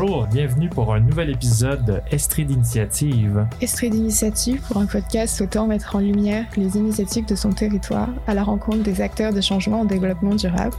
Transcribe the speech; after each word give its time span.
Bonjour, 0.00 0.28
bienvenue 0.28 0.68
pour 0.68 0.94
un 0.94 1.00
nouvel 1.00 1.28
épisode 1.28 1.84
de 1.84 2.00
Estrie 2.12 2.44
d'initiative. 2.44 3.48
Estrie 3.60 3.90
d'initiative 3.90 4.60
pour 4.68 4.76
un 4.76 4.86
podcast 4.86 5.36
souhaitant 5.36 5.66
mettre 5.66 5.96
en 5.96 5.98
lumière 5.98 6.46
les 6.56 6.76
initiatives 6.76 7.26
de 7.26 7.34
son 7.34 7.50
territoire 7.50 8.08
à 8.28 8.34
la 8.34 8.44
rencontre 8.44 8.84
des 8.84 9.00
acteurs 9.00 9.32
de 9.32 9.40
changement 9.40 9.80
en 9.80 9.84
développement 9.84 10.36
durable. 10.36 10.76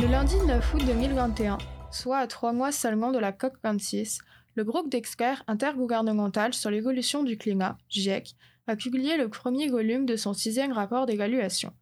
Le 0.00 0.06
lundi 0.06 0.36
9 0.46 0.74
août 0.74 0.82
2021, 0.86 1.58
soit 1.90 2.18
à 2.18 2.28
trois 2.28 2.52
mois 2.52 2.70
seulement 2.70 3.10
de 3.10 3.18
la 3.18 3.32
COP26, 3.32 4.20
le 4.54 4.62
groupe 4.62 4.88
d'experts 4.88 5.42
intergouvernemental 5.48 6.54
sur 6.54 6.70
l'évolution 6.70 7.24
du 7.24 7.38
climat, 7.38 7.76
GIEC, 7.88 8.36
a 8.68 8.76
publié 8.76 9.16
le 9.16 9.28
premier 9.28 9.68
volume 9.68 10.06
de 10.06 10.14
son 10.14 10.32
sixième 10.32 10.72
rapport 10.72 11.06
d'évaluation. 11.06 11.72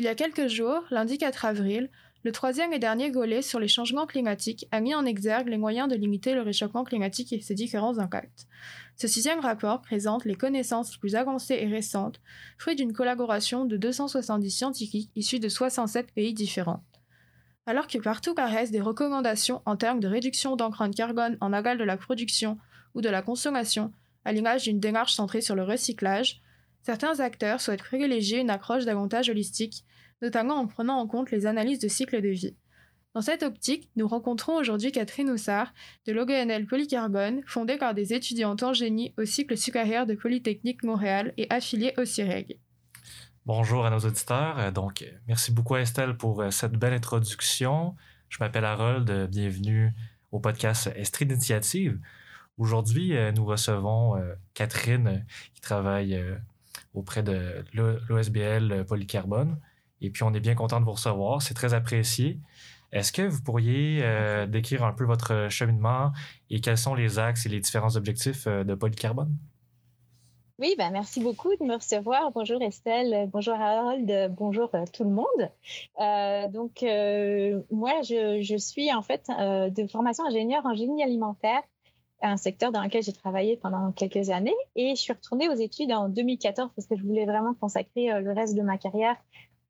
Il 0.00 0.04
y 0.04 0.08
a 0.08 0.14
quelques 0.14 0.46
jours, 0.46 0.82
lundi 0.90 1.18
4 1.18 1.44
avril, 1.44 1.90
le 2.24 2.32
troisième 2.32 2.72
et 2.72 2.78
dernier 2.78 3.10
volet 3.10 3.42
sur 3.42 3.60
les 3.60 3.68
changements 3.68 4.06
climatiques 4.06 4.66
a 4.70 4.80
mis 4.80 4.94
en 4.94 5.04
exergue 5.04 5.48
les 5.48 5.58
moyens 5.58 5.90
de 5.90 5.94
limiter 5.94 6.32
le 6.32 6.40
réchauffement 6.40 6.84
climatique 6.84 7.34
et 7.34 7.42
ses 7.42 7.52
différents 7.52 7.98
impacts. 7.98 8.46
Ce 8.96 9.06
sixième 9.06 9.40
rapport 9.40 9.82
présente 9.82 10.24
les 10.24 10.36
connaissances 10.36 10.94
les 10.94 10.98
plus 11.00 11.16
avancées 11.16 11.58
et 11.60 11.66
récentes, 11.66 12.22
fruit 12.56 12.76
d'une 12.76 12.94
collaboration 12.94 13.66
de 13.66 13.76
270 13.76 14.50
scientifiques 14.50 15.10
issus 15.16 15.38
de 15.38 15.50
67 15.50 16.12
pays 16.12 16.32
différents. 16.32 16.82
Alors 17.66 17.86
que 17.86 17.98
partout 17.98 18.32
paraissent 18.32 18.70
des 18.70 18.80
recommandations 18.80 19.60
en 19.66 19.76
termes 19.76 20.00
de 20.00 20.08
réduction 20.08 20.56
d'empreinte 20.56 20.94
carbone 20.94 21.36
en 21.42 21.52
aval 21.52 21.76
de 21.76 21.84
la 21.84 21.98
production 21.98 22.56
ou 22.94 23.02
de 23.02 23.10
la 23.10 23.20
consommation, 23.20 23.92
à 24.24 24.32
l'image 24.32 24.62
d'une 24.62 24.80
démarche 24.80 25.12
centrée 25.12 25.42
sur 25.42 25.56
le 25.56 25.62
recyclage, 25.62 26.40
certains 26.82 27.20
acteurs 27.20 27.60
souhaitent 27.60 27.82
privilégier 27.82 28.40
une 28.40 28.50
approche 28.50 28.84
davantage 28.84 29.28
holistique, 29.28 29.84
notamment 30.22 30.56
en 30.56 30.66
prenant 30.66 30.98
en 30.98 31.06
compte 31.06 31.30
les 31.30 31.46
analyses 31.46 31.78
de 31.78 31.88
cycle 31.88 32.20
de 32.20 32.28
vie. 32.28 32.56
Dans 33.14 33.22
cette 33.22 33.42
optique, 33.42 33.90
nous 33.96 34.06
rencontrons 34.06 34.54
aujourd'hui 34.54 34.92
Catherine 34.92 35.30
Houssard 35.30 35.74
de 36.06 36.12
l'OGNL 36.12 36.66
Polycarbone, 36.66 37.42
fondée 37.44 37.76
par 37.76 37.92
des 37.92 38.12
étudiantes 38.14 38.62
en 38.62 38.72
génie 38.72 39.14
au 39.18 39.24
cycle 39.24 39.56
supérieur 39.56 40.06
de 40.06 40.14
Polytechnique 40.14 40.84
Montréal 40.84 41.34
et 41.36 41.48
affiliée 41.50 41.92
au 41.98 42.04
CIREG. 42.04 42.60
Bonjour 43.46 43.84
à 43.84 43.90
nos 43.90 43.98
auditeurs. 43.98 44.60
Euh, 44.60 44.70
Donc, 44.70 45.02
euh, 45.02 45.10
merci 45.26 45.50
beaucoup 45.50 45.74
Estelle 45.74 46.16
pour 46.16 46.40
euh, 46.40 46.50
cette 46.50 46.74
belle 46.74 46.92
introduction. 46.92 47.96
Je 48.28 48.38
m'appelle 48.38 48.64
Harold, 48.64 49.28
bienvenue 49.28 49.92
au 50.30 50.38
podcast 50.38 50.88
Estrie 50.94 51.26
d'initiative. 51.26 51.98
Aujourd'hui, 52.58 53.14
nous 53.34 53.44
recevons 53.44 54.22
Catherine 54.54 55.24
qui 55.54 55.60
travaille 55.60 56.22
auprès 56.94 57.22
de 57.22 57.64
l'OSBL 57.72 58.72
euh, 58.72 58.84
Polycarbone. 58.84 59.60
Et 60.00 60.10
puis, 60.10 60.22
on 60.22 60.32
est 60.32 60.40
bien 60.40 60.54
content 60.54 60.80
de 60.80 60.84
vous 60.84 60.92
recevoir. 60.92 61.42
C'est 61.42 61.54
très 61.54 61.74
apprécié. 61.74 62.40
Est-ce 62.92 63.12
que 63.12 63.22
vous 63.22 63.42
pourriez 63.42 64.00
euh, 64.02 64.46
décrire 64.46 64.84
un 64.84 64.92
peu 64.92 65.04
votre 65.04 65.48
cheminement 65.48 66.12
et 66.48 66.60
quels 66.60 66.78
sont 66.78 66.94
les 66.94 67.18
axes 67.18 67.46
et 67.46 67.48
les 67.48 67.60
différents 67.60 67.94
objectifs 67.96 68.46
euh, 68.46 68.64
de 68.64 68.74
Polycarbone? 68.74 69.36
Oui, 70.58 70.74
ben 70.76 70.90
merci 70.90 71.22
beaucoup 71.22 71.56
de 71.56 71.64
me 71.64 71.74
recevoir. 71.74 72.32
Bonjour 72.32 72.60
Estelle, 72.60 73.30
bonjour 73.32 73.54
Harold, 73.54 74.34
bonjour 74.36 74.70
tout 74.92 75.04
le 75.04 75.10
monde. 75.10 76.52
Donc, 76.52 76.82
moi, 77.70 78.02
je, 78.02 78.56
suis 78.58 78.92
en 78.92 79.00
fait 79.00 79.26
de 79.28 79.86
formation 79.86 80.26
ingénieur 80.26 80.66
en 80.66 80.74
génie 80.74 81.02
alimentaire, 81.02 81.62
un 82.22 82.36
secteur 82.36 82.72
dans 82.72 82.82
lequel 82.82 83.02
j'ai 83.02 83.12
travaillé 83.12 83.56
pendant 83.56 83.92
quelques 83.92 84.30
années. 84.30 84.54
Et 84.76 84.94
je 84.94 85.00
suis 85.00 85.12
retournée 85.12 85.48
aux 85.48 85.54
études 85.54 85.92
en 85.92 86.08
2014 86.08 86.70
parce 86.74 86.86
que 86.86 86.96
je 86.96 87.02
voulais 87.02 87.26
vraiment 87.26 87.54
consacrer 87.54 88.12
euh, 88.12 88.20
le 88.20 88.32
reste 88.32 88.56
de 88.56 88.62
ma 88.62 88.78
carrière 88.78 89.16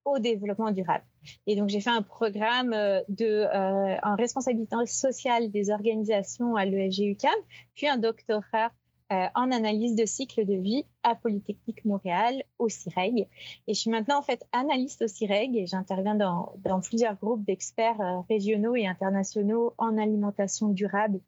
au 0.04 0.18
développement 0.18 0.70
durable. 0.70 1.04
Et 1.46 1.56
donc, 1.56 1.68
j'ai 1.68 1.80
fait 1.80 1.90
un 1.90 2.02
programme 2.02 2.70
de, 3.08 3.26
euh, 3.26 3.96
en 4.02 4.16
responsabilité 4.16 4.74
sociale 4.86 5.50
des 5.50 5.70
organisations 5.70 6.56
à 6.56 6.64
l'ESG 6.64 7.10
UQAM, 7.10 7.34
puis 7.74 7.86
un 7.86 7.98
doctorat 7.98 8.72
euh, 9.12 9.26
en 9.34 9.50
analyse 9.50 9.96
de 9.96 10.06
cycle 10.06 10.46
de 10.46 10.54
vie 10.54 10.84
à 11.02 11.16
Polytechnique 11.16 11.84
Montréal, 11.84 12.44
au 12.60 12.68
CIREG. 12.68 13.26
Et 13.66 13.74
je 13.74 13.80
suis 13.80 13.90
maintenant 13.90 14.18
en 14.18 14.22
fait 14.22 14.46
analyste 14.52 15.02
au 15.02 15.08
CIREG 15.08 15.56
et 15.56 15.66
j'interviens 15.66 16.14
dans, 16.14 16.52
dans 16.58 16.80
plusieurs 16.80 17.16
groupes 17.16 17.44
d'experts 17.44 18.00
euh, 18.00 18.20
régionaux 18.28 18.76
et 18.76 18.86
internationaux 18.86 19.74
en 19.78 19.98
alimentation 19.98 20.68
durable 20.68 21.18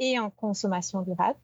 et 0.00 0.18
en 0.18 0.30
consommation 0.30 1.02
durable. 1.02 1.38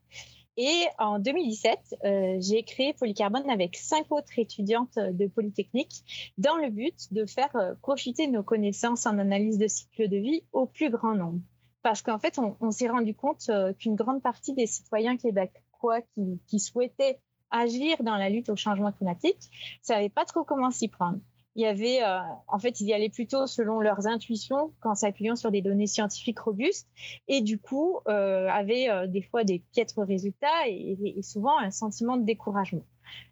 Et 0.59 0.87
en 0.99 1.19
2017, 1.19 1.97
euh, 2.05 2.37
j'ai 2.41 2.63
créé 2.63 2.95
Polycarbone 2.95 3.49
avec 3.51 3.77
cinq 3.77 4.11
autres 4.11 4.39
étudiantes 4.39 4.97
de 4.97 5.27
Polytechnique 5.27 6.33
dans 6.39 6.57
le 6.57 6.71
but 6.71 7.13
de 7.13 7.27
faire 7.27 7.55
euh, 7.57 7.75
profiter 7.83 8.27
nos 8.27 8.43
connaissances 8.43 9.07
en 9.07 9.19
analyse 9.19 9.59
de 9.59 9.69
cycle 9.69 10.09
de 10.09 10.17
vie 10.17 10.43
au 10.53 10.65
plus 10.65 10.89
grand 10.89 11.15
nombre. 11.15 11.41
Parce 11.83 12.01
qu'en 12.01 12.19
fait, 12.19 12.39
on, 12.39 12.71
s'est 12.71 12.89
rendu 12.89 13.15
compte 13.15 13.49
euh, 13.51 13.75
qu'une 13.75 13.95
grande 13.95 14.23
partie 14.23 14.55
des 14.55 14.67
citoyens 14.67 15.19
québécois 15.19 16.01
qui, 16.15 16.41
qui 16.49 16.59
souhaitaient 16.59 17.21
agir 17.51 18.03
dans 18.03 18.17
la 18.17 18.31
lutte 18.31 18.49
au 18.49 18.57
changement 18.57 18.93
climatique 18.93 19.39
ne 19.39 19.87
savaient 19.87 20.09
pas 20.09 20.25
trop 20.25 20.43
comment 20.43 20.71
s'y 20.71 20.89
prendre. 20.89 21.19
Il 21.57 21.63
y 21.63 21.67
avait, 21.67 22.03
euh, 22.03 22.21
en 22.49 22.59
fait, 22.59 22.81
ils 22.81 22.87
y 22.87 22.93
allaient 22.93 23.09
plutôt 23.09 23.47
selon 23.47 23.81
leurs 23.81 24.07
intuitions 24.07 24.75
qu'en 24.81 24.95
s'appuyant 24.95 25.37
sur 25.37 25.51
des 25.51 25.63
données 25.63 25.87
scientifiques 25.87 26.39
robustes 26.39 26.87
et 27.29 27.41
du 27.41 27.59
coup 27.59 28.01
euh, 28.09 28.47
avaient 28.51 28.91
euh, 28.91 29.07
des 29.07 29.23
fois 29.23 29.43
des 29.43 29.61
piètres 29.73 30.03
résultats 30.03 30.69
et, 30.69 31.17
souvent 31.23 31.59
un 31.59 31.71
sentiment 31.71 32.19
de 32.19 32.25
découragement. 32.25 32.85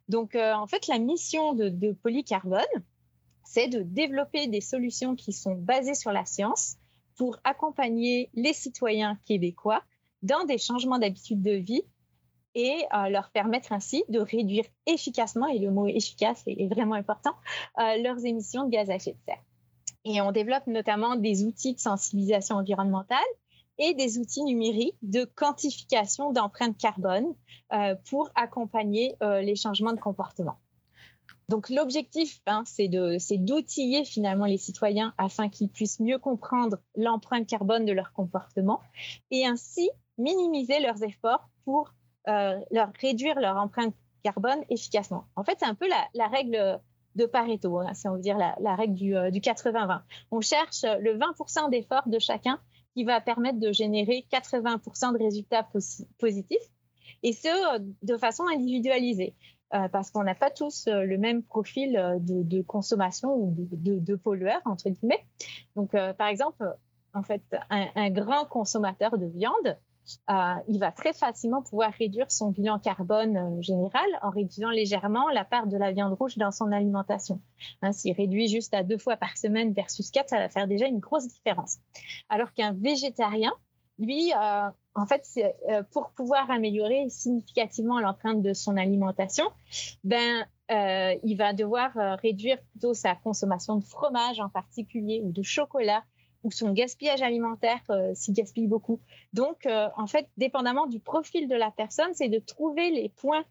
Donc, 0.09 0.37
euh, 0.37 0.55
en 0.55 0.67
fait, 0.67 0.87
la 0.87 0.99
mission 0.99 1.53
de, 1.53 1.69
de 1.69 1.93
Polycarbone, 1.93 2.63
c'est 3.45 3.69
de 3.69 3.83
développer 3.83 4.47
des 4.47 4.63
solutions 4.63 5.17
qui 5.17 5.35
sont 5.35 5.55
basées 5.55 5.95
sur 5.95 6.11
la 6.11 6.25
science 6.25 6.77
pour 7.17 7.37
accompagner 7.45 8.31
les 8.33 8.55
citoyens 8.55 9.19
québécois 9.27 9.83
dans 10.23 10.45
des 10.45 10.57
changements 10.57 10.99
d'habitude 10.99 11.43
de 11.43 11.53
vie 11.53 11.85
et 12.55 12.85
euh, 12.95 13.09
leur 13.09 13.31
permettre 13.31 13.73
ainsi 13.73 14.05
de 14.09 14.21
réduire 14.21 14.65
efficacement, 14.87 15.47
et 15.47 15.59
le 15.59 15.71
mot 15.71 15.87
efficace 15.87 16.43
est, 16.47 16.69
vraiment 16.69 16.95
important, 16.95 17.35
euh, 17.79 17.97
leurs 18.03 18.25
émissions 18.25 18.65
de 18.65 18.71
gaz 18.71 18.91
à 18.91 18.97
effet 18.97 19.13
de 19.13 19.19
serre. 19.27 19.43
Et 20.05 20.21
on 20.21 20.33
développe 20.33 20.67
notamment 20.67 21.17
des 21.17 21.45
outils 21.45 21.75
de 21.75 21.81
sensibilisation 21.81 22.57
environnementale 22.57 23.19
et 23.79 23.95
des 23.95 24.19
outils 24.19 24.45
numériques 24.45 24.97
de 25.03 25.25
quantification 25.25 26.33
d'empreintes 26.33 26.77
carbone 26.79 27.35
euh, 27.73 27.95
pour 28.09 28.31
accompagner 28.35 29.17
les 29.21 29.57
changements 29.57 29.93
de 29.93 30.01
comportement. 30.01 30.57
Donc 31.49 31.69
l'objectif, 31.69 32.41
hein, 32.47 32.63
c'est 32.67 32.89
d'outiller 32.89 34.05
finalement 34.05 34.47
les 34.47 34.57
citoyens 34.57 35.13
afin 35.19 35.49
qu'ils 35.49 35.69
puissent 35.69 36.01
mieux 36.01 36.19
comprendre 36.19 36.79
l'empreinte 36.97 37.47
carbone 37.47 37.85
de 37.85 37.93
leur 37.93 38.13
comportement 38.13 38.81
et 39.31 39.47
ainsi 39.47 39.91
minimiser 40.17 40.81
leurs 40.81 41.03
efforts 41.03 41.49
pour 41.65 41.93
euh, 42.29 42.59
leur 42.71 42.91
réduire 43.01 43.39
leur 43.39 43.57
empreinte 43.57 43.95
carbone 44.23 44.63
efficacement. 44.71 45.25
En 45.37 45.45
fait, 45.45 45.57
c'est 45.59 45.67
un 45.67 45.75
peu 45.75 45.87
la, 45.89 46.29
règle 46.29 46.81
de 47.15 47.27
Pareto, 47.27 47.79
hein, 47.79 47.93
si 47.95 48.09
on 48.09 48.15
veut 48.15 48.21
dire 48.21 48.39
la, 48.39 48.75
règle 48.75 48.95
du, 48.95 49.17
euh, 49.17 49.31
du 49.31 49.41
80-20. 49.41 50.01
On 50.31 50.41
cherche 50.41 50.83
le 50.83 51.19
20% 51.19 51.71
d'efforts 51.71 52.09
de 52.09 52.19
chacun 52.19 52.59
qui 52.95 53.05
va 53.05 53.21
permettre 53.21 53.59
de 53.59 53.73
générer 53.73 54.25
80% 54.33 55.13
de 55.13 55.19
résultats 55.19 55.65
posi 55.65 56.07
positifs, 56.19 56.71
et 57.23 57.33
ce, 57.33 57.81
de 58.03 58.17
façon 58.17 58.45
individualisée, 58.47 59.35
euh, 59.75 59.89
parce 59.89 60.11
qu'on 60.11 60.23
n'a 60.23 60.35
pas 60.35 60.51
tous 60.51 60.87
euh, 60.87 61.05
le 61.05 61.19
même 61.19 61.43
profil 61.43 61.93
de, 62.21 62.63
consommation 62.63 63.35
ou 63.35 63.55
de, 63.57 64.15
pollueurs, 64.15 64.61
entre 64.67 64.91
guillemets. 64.91 65.25
Donc, 65.75 65.95
euh, 65.95 66.13
par 66.13 66.29
exemple, 66.29 66.65
en 67.13 67.23
fait, 67.23 67.43
un 67.71 68.11
grand 68.11 68.45
consommateur 68.45 69.19
de 69.19 69.27
viande, 69.27 69.79
euh, 70.31 70.55
il 70.69 70.79
va 70.79 70.93
très 70.93 71.13
facilement 71.13 71.63
pouvoir 71.63 71.93
réduire 71.93 72.31
son 72.31 72.51
bilan 72.51 72.79
carbone 72.79 73.37
euh, 73.37 73.63
général 73.63 74.07
en 74.23 74.31
réduisant 74.31 74.71
légèrement 74.71 75.29
la 75.31 75.45
part 75.45 75.67
de 75.67 75.77
la 75.77 75.93
viande 75.93 76.15
rouge 76.15 76.37
dans 76.37 76.51
son 76.51 76.73
alimentation. 76.73 77.41
Hein, 77.83 77.93
S'il 77.93 78.15
réduit 78.15 78.49
juste 78.49 78.75
à 78.75 78.83
deux 78.83 78.99
fois 78.99 79.17
par 79.17 79.37
semaine 79.37 79.73
versus 79.73 80.11
quatre, 80.11 80.29
ça 80.29 80.39
va 80.39 80.49
faire 80.49 80.67
déjà 80.67 80.87
une 80.87 80.99
grosse 80.99 81.29
différence. 81.29 81.79
Alors 82.29 82.53
qu'un 82.53 82.73
végétarien, 82.73 83.53
lui, 83.99 84.33
euh, 84.33 84.69
en 84.95 85.07
fait, 85.07 85.25
pour 85.93 86.11
pouvoir 86.11 86.51
améliorer 86.51 87.09
significativement 87.09 87.99
l'empreinte 87.99 88.43
de 88.43 88.53
son 88.53 88.77
alimentation, 88.77 89.45
ben, 90.05 90.47
il 90.71 91.37
va 91.37 91.53
devoir 91.53 91.93
réduire 92.21 92.59
plutôt 92.71 92.95
sa 92.95 93.17
consommation 93.17 93.77
de 93.77 93.85
fromage 93.85 94.39
en 94.39 94.49
particulier 94.49 95.21
ou 95.25 95.33
de 95.33 95.43
chocolat 95.43 96.05
ou 96.45 96.53
son 96.53 96.73
gaspillage 96.73 97.23
alimentaire 97.23 97.81
s'il 98.15 98.35
gaspille 98.35 98.69
beaucoup. 98.69 99.01
Donc, 99.33 99.67
en 99.67 100.07
fait, 100.07 100.29
dépendamment 100.37 100.87
du 100.87 101.01
profil 101.01 101.49
de 101.49 101.57
la 101.57 101.71
personne, 101.73 102.13
c'est 102.13 102.29
de 102.29 102.39
trouver 102.39 102.91
les 102.91 103.09
points 103.09 103.45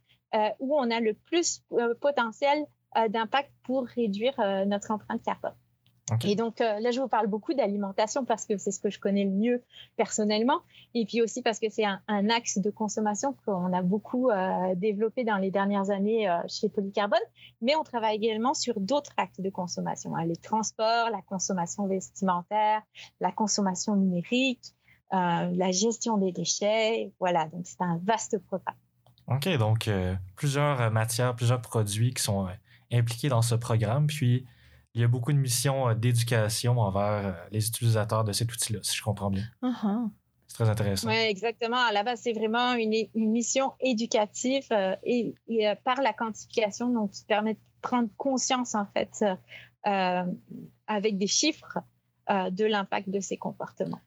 où 0.60 0.78
on 0.78 0.90
a 0.90 1.00
le 1.00 1.14
plus 1.14 1.64
potentiel 2.00 2.66
d'impact 3.10 3.52
pour 3.64 3.86
réduire 3.86 4.36
notre 4.68 4.92
empreinte 4.92 5.24
carbone. 5.24 5.56
Et 6.24 6.36
donc 6.36 6.60
euh, 6.60 6.80
là, 6.80 6.92
je 6.92 7.00
vous 7.00 7.08
parle 7.08 7.28
beaucoup 7.28 7.54
d'alimentation 7.54 8.26
parce 8.26 8.46
que 8.46 8.58
c'est 8.58 8.72
ce 8.72 8.80
que 8.80 8.90
je 8.90 9.00
connais 9.00 9.24
le 9.24 9.32
mieux 9.32 9.64
personnellement, 9.96 10.60
et 10.94 11.06
puis 11.06 11.22
aussi 11.22 11.42
parce 11.42 11.60
que 11.60 11.70
c'est 11.70 11.86
un, 11.86 12.30
axe 12.30 12.58
de 12.58 12.70
consommation 12.70 13.36
qu'on 13.46 13.72
a 13.72 13.82
beaucoup 13.82 14.30
euh, 14.30 14.76
développé 14.76 15.24
dans 15.24 15.38
les 15.38 15.50
dernières 15.50 15.90
années 15.92 16.30
euh, 16.30 16.40
chez 16.48 16.68
Polycarbone. 16.68 17.20
Mais 17.62 17.76
on 17.76 17.84
travaille 17.84 18.18
également 18.18 18.54
sur 18.54 18.80
d'autres 18.80 19.14
axes 19.18 19.40
de 19.40 19.50
consommation, 19.50 20.16
hein, 20.16 20.26
les 20.26 20.36
transports, 20.36 21.10
la 21.10 21.22
consommation 21.22 21.88
vestimentaire, 21.88 22.82
la 23.22 23.32
consommation 23.32 23.96
numérique, 23.96 24.74
la 25.12 25.72
gestion 25.72 26.18
des 26.18 26.32
déchets. 26.32 27.12
Voilà, 27.20 27.46
donc 27.48 27.66
c'est 27.66 27.82
un 27.82 28.00
vaste 28.04 28.40
programme. 28.40 28.76
OK, 29.28 29.48
donc 29.58 29.90
plusieurs 30.36 30.92
matières, 30.92 31.36
plusieurs 31.36 31.62
produits 31.62 32.14
qui 32.14 32.24
sont 32.24 32.48
impliqués 32.92 33.30
dans 33.30 33.44
ce 33.44 33.54
programme. 33.54 34.08
Puis 34.08 34.46
il 34.94 35.02
y 35.02 35.04
a 35.04 35.08
beaucoup 35.08 35.34
de 35.34 35.38
missions 35.38 35.90
euh, 35.90 35.96
d'éducation 35.96 36.80
envers 36.80 37.28
euh, 37.28 37.32
les 37.52 37.68
utilisateurs 37.68 38.24
de 38.24 38.32
cet 38.32 38.54
outil-là, 38.54 38.80
si 38.84 38.96
je 38.96 39.04
comprends 39.04 39.32
bien. 39.32 39.44
Uh-huh. 39.62 40.10
C'est 40.48 40.56
très 40.56 40.70
intéressant. 40.70 41.08
Oui, 41.08 41.16
exactement. 41.16 41.78
À 41.78 41.92
la 41.92 42.04
base, 42.04 42.22
c'est 42.22 42.34
vraiment 42.34 42.74
une, 42.74 43.08
mission 43.16 43.74
éducative 43.80 44.68
euh, 44.72 44.96
et, 45.04 45.34
par 45.84 46.02
la 46.02 46.14
quantification, 46.14 46.90
donc 46.90 47.12
qui 47.12 47.26
permet 47.26 47.56
de 47.56 47.60
prendre 47.82 48.10
conscience, 48.18 48.76
en 48.76 48.86
fait, 48.86 49.26
avec 49.84 51.18
des 51.18 51.28
chiffres, 51.28 51.80
de 52.30 52.66
l'impact 52.66 53.10
de 53.10 53.20
ces 53.20 53.38
comportements. 53.38 54.02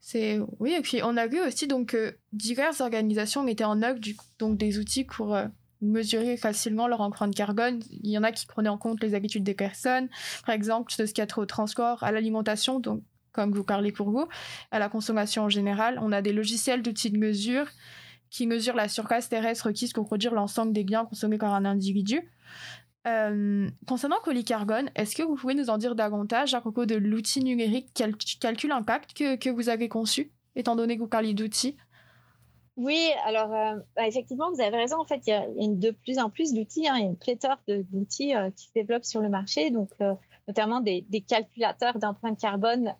C'est 0.00 0.38
oui, 0.60 0.74
et 0.74 0.82
puis 0.82 1.00
on 1.02 1.16
a 1.16 1.26
vu 1.26 1.40
aussi 1.40 1.66
donc 1.66 1.88
que 1.88 2.18
diverses 2.32 2.80
organisations 2.80 3.42
mettaient 3.42 3.64
en 3.64 3.82
œuvre 3.82 3.98
donc 4.38 4.58
des 4.58 4.78
outils 4.78 5.04
pour 5.04 5.36
mesurer 5.80 6.36
facilement 6.36 6.88
leur 6.88 7.00
empreinte 7.00 7.34
carbone. 7.34 7.80
Il 7.90 8.10
y 8.10 8.18
en 8.18 8.22
a 8.22 8.32
qui 8.32 8.46
prenaient 8.46 8.68
en 8.68 8.78
compte 8.78 9.02
les 9.02 9.14
habitudes 9.14 9.44
des 9.44 9.54
personnes, 9.54 10.08
par 10.44 10.54
exemple, 10.54 10.92
de 10.98 11.06
ce 11.06 11.12
qui 11.12 11.20
a 11.20 11.26
trait 11.26 11.40
au 11.40 11.46
transport, 11.46 12.02
à 12.02 12.12
l'alimentation, 12.12 12.80
donc 12.80 13.02
comme 13.32 13.52
vous 13.52 13.64
parlez 13.64 13.92
pour 13.92 14.10
vous, 14.10 14.26
à 14.70 14.78
la 14.78 14.88
consommation 14.88 15.44
en 15.44 15.48
général. 15.48 15.98
On 16.00 16.10
a 16.10 16.22
des 16.22 16.32
logiciels 16.32 16.82
d'outils 16.82 17.10
de 17.10 17.18
mesure 17.18 17.66
qui 18.30 18.46
mesurent 18.46 18.76
la 18.76 18.88
surface 18.88 19.28
terrestre 19.28 19.66
requise 19.66 19.92
pour 19.92 20.06
produire 20.06 20.34
l'ensemble 20.34 20.72
des 20.72 20.84
biens 20.84 21.04
consommés 21.04 21.38
par 21.38 21.54
un 21.54 21.64
individu. 21.64 22.20
Euh, 23.06 23.68
concernant 23.86 24.16
Carbone, 24.44 24.90
est-ce 24.96 25.14
que 25.14 25.22
vous 25.22 25.36
pouvez 25.36 25.54
nous 25.54 25.70
en 25.70 25.78
dire 25.78 25.94
davantage 25.94 26.54
à 26.54 26.60
propos 26.60 26.86
de 26.86 26.96
l'outil 26.96 27.44
numérique? 27.44 27.88
Calcul 28.40 28.72
impact 28.72 29.14
que, 29.14 29.36
que 29.36 29.48
vous 29.48 29.68
avez 29.68 29.88
conçu, 29.88 30.32
étant 30.56 30.74
donné 30.74 30.96
que 30.96 31.02
vous 31.02 31.08
parlez 31.08 31.32
d'outils? 31.32 31.76
Oui, 32.76 33.10
alors 33.24 33.54
euh, 33.54 33.80
bah, 33.96 34.06
effectivement, 34.06 34.50
vous 34.52 34.60
avez 34.60 34.76
raison. 34.76 35.00
En 35.00 35.06
fait, 35.06 35.22
il 35.26 35.30
y 35.30 35.32
a, 35.32 35.46
de 35.48 35.90
plus 35.90 36.18
en 36.18 36.28
plus 36.28 36.52
d'outils. 36.52 36.86
Hein, 36.86 36.96
il 36.96 37.00
y 37.00 37.04
a 37.04 37.06
une 37.06 37.16
pléthore 37.16 37.56
d'outils 37.66 38.34
euh, 38.34 38.50
qui 38.50 38.66
se 38.66 38.72
développent 38.74 39.04
sur 39.04 39.22
le 39.22 39.30
marché, 39.30 39.70
donc 39.70 39.90
euh, 40.02 40.14
notamment 40.46 40.80
des, 40.80 41.04
calculateurs 41.26 41.98
d'empreinte 41.98 42.38
carbone. 42.38 42.94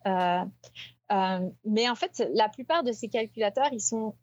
mais 1.65 1.89
en 1.91 1.95
fait, 1.95 2.27
la 2.33 2.49
plupart 2.49 2.85
de 2.85 2.93
ces 2.93 3.09
calculateurs, 3.09 3.69
ils 3.73 3.81
sont 3.81 4.15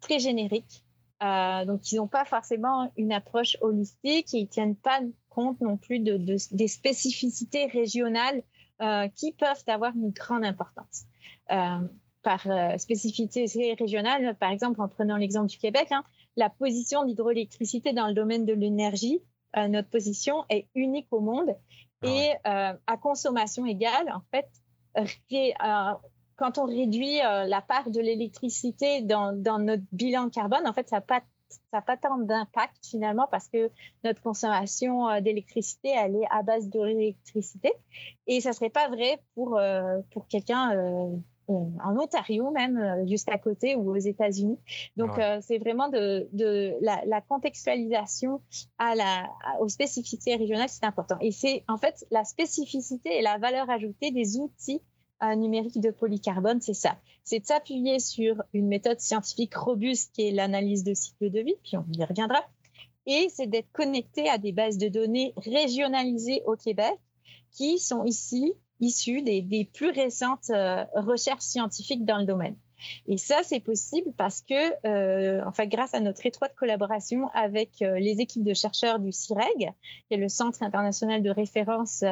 très 0.00 0.18
génériques. 0.18 0.82
donc, 1.20 1.92
ils 1.92 1.96
n'ont 1.96 2.08
pas 2.08 2.24
forcément 2.24 2.90
une 2.96 3.12
approche 3.12 3.58
holistique 3.60 4.32
et 4.32 4.38
ils 4.38 4.48
tiennent 4.48 4.76
pas 4.76 5.00
compte 5.28 5.60
non 5.60 5.76
plus 5.76 5.98
de, 5.98 6.16
de 6.16 6.36
des 6.52 6.68
spécificités 6.68 7.66
régionales 7.66 8.42
qui 9.14 9.32
peuvent 9.32 9.64
avoir 9.66 9.94
une 9.94 10.10
grande 10.10 10.44
importance 10.44 11.04
par 12.24 12.50
euh, 12.50 12.76
spécificité 12.78 13.46
régionale, 13.78 14.34
par 14.40 14.50
exemple 14.50 14.80
en 14.80 14.88
prenant 14.88 15.16
l'exemple 15.16 15.46
du 15.46 15.58
Québec, 15.58 15.88
hein, 15.92 16.02
la 16.36 16.50
position 16.50 17.02
de 17.02 17.08
l'hydroélectricité 17.08 17.92
dans 17.92 18.08
le 18.08 18.14
domaine 18.14 18.46
de 18.46 18.54
l'énergie, 18.54 19.22
euh, 19.56 19.68
notre 19.68 19.88
position 19.88 20.44
est 20.48 20.66
unique 20.74 21.06
au 21.12 21.20
monde 21.20 21.54
ah 22.02 22.08
et 22.08 22.32
euh, 22.46 22.72
à 22.86 22.96
consommation 22.96 23.64
égale, 23.66 24.12
en 24.12 24.22
fait, 24.32 24.48
quand 26.36 26.58
on 26.58 26.64
réduit 26.64 27.18
la 27.18 27.60
part 27.60 27.90
de 27.90 28.00
l'électricité 28.00 29.02
dans, 29.02 29.32
notre 29.58 29.82
bilan 29.92 30.30
carbone, 30.30 30.66
en 30.66 30.72
fait, 30.72 30.88
ça 30.88 30.96
n'a 30.96 31.00
pas 31.00 31.22
ça 31.72 31.82
pas 31.82 31.96
tant 31.96 32.18
d'impact 32.18 32.84
finalement 32.84 33.26
parce 33.30 33.48
que 33.48 33.70
notre 34.04 34.20
consommation 34.20 35.20
d'électricité, 35.20 35.92
elle 35.96 36.16
est 36.16 36.26
à 36.30 36.42
base 36.42 36.68
de 36.68 36.80
l'électricité. 36.80 37.72
Et 38.26 38.40
ça 38.40 38.52
serait 38.52 38.70
pas 38.70 38.88
vrai 38.88 39.20
pour, 39.34 39.58
pour 40.10 40.28
quelqu'un 40.28 40.76
euh, 40.76 41.16
en 41.48 41.96
Ontario 41.98 42.50
même, 42.50 42.78
euh, 42.78 43.06
juste 43.06 43.28
à 43.28 43.38
côté, 43.38 43.76
ou 43.76 43.90
aux 43.90 43.96
États-Unis. 43.96 44.58
Donc, 44.96 45.18
euh, 45.18 45.38
c'est 45.42 45.58
vraiment 45.58 45.88
de, 45.88 46.28
de 46.32 46.74
la, 46.80 47.02
la, 47.06 47.20
contextualisation 47.20 48.40
à 48.78 48.94
la, 48.94 49.28
aux 49.60 49.68
spécificités 49.68 50.36
régionales, 50.36 50.68
c'est 50.68 50.84
important. 50.84 51.16
Et 51.20 51.32
c'est 51.32 51.64
en 51.68 51.76
fait 51.76 52.06
la 52.10 52.24
spécificité 52.24 53.18
et 53.18 53.22
la 53.22 53.38
valeur 53.38 53.68
ajoutée 53.70 54.10
des 54.10 54.38
outils 54.38 54.80
numériques 55.36 55.80
de 55.80 55.90
polycarbone, 55.90 56.60
c'est 56.60 56.74
ça. 56.74 56.98
C'est 57.22 57.38
de 57.38 57.46
s'appuyer 57.46 57.98
sur 57.98 58.42
une 58.52 58.66
méthode 58.66 59.00
scientifique 59.00 59.54
robuste 59.54 60.14
qui 60.14 60.28
est 60.28 60.32
l'analyse 60.32 60.84
de 60.84 60.92
cycle 60.92 61.30
de 61.30 61.40
vie, 61.40 61.54
puis 61.62 61.78
on 61.78 61.86
y 61.92 62.04
reviendra. 62.04 62.44
Et 63.06 63.28
c'est 63.30 63.46
d'être 63.46 63.70
connecté 63.72 64.28
à 64.28 64.36
des 64.36 64.52
bases 64.52 64.76
de 64.76 64.88
données 64.88 65.32
régionalisées 65.36 66.42
au 66.46 66.56
Québec 66.56 66.98
qui 67.52 67.78
sont 67.78 68.04
ici 68.04 68.54
issus 68.84 69.22
des, 69.22 69.68
plus 69.72 69.90
récentes 69.90 70.50
euh, 70.50 70.84
recherches 70.94 71.42
scientifiques 71.42 72.04
dans 72.04 72.18
le 72.18 72.24
domaine. 72.24 72.56
Et 73.06 73.16
ça, 73.16 73.40
c'est 73.42 73.60
possible 73.60 74.12
parce 74.18 74.42
que, 74.42 74.86
euh, 74.86 75.42
en 75.46 75.52
fait, 75.52 75.68
grâce 75.68 75.94
à 75.94 76.00
notre 76.00 76.26
étroite 76.26 76.54
collaboration 76.54 77.28
avec 77.32 77.80
euh, 77.80 77.98
les 77.98 78.20
équipes 78.20 78.44
de 78.44 78.52
chercheurs 78.52 78.98
du 78.98 79.10
CIREG, 79.10 79.72
qui 80.06 80.14
est 80.14 80.18
le 80.18 80.28
Centre 80.28 80.62
international 80.62 81.22
de 81.22 81.30
référence 81.30 82.04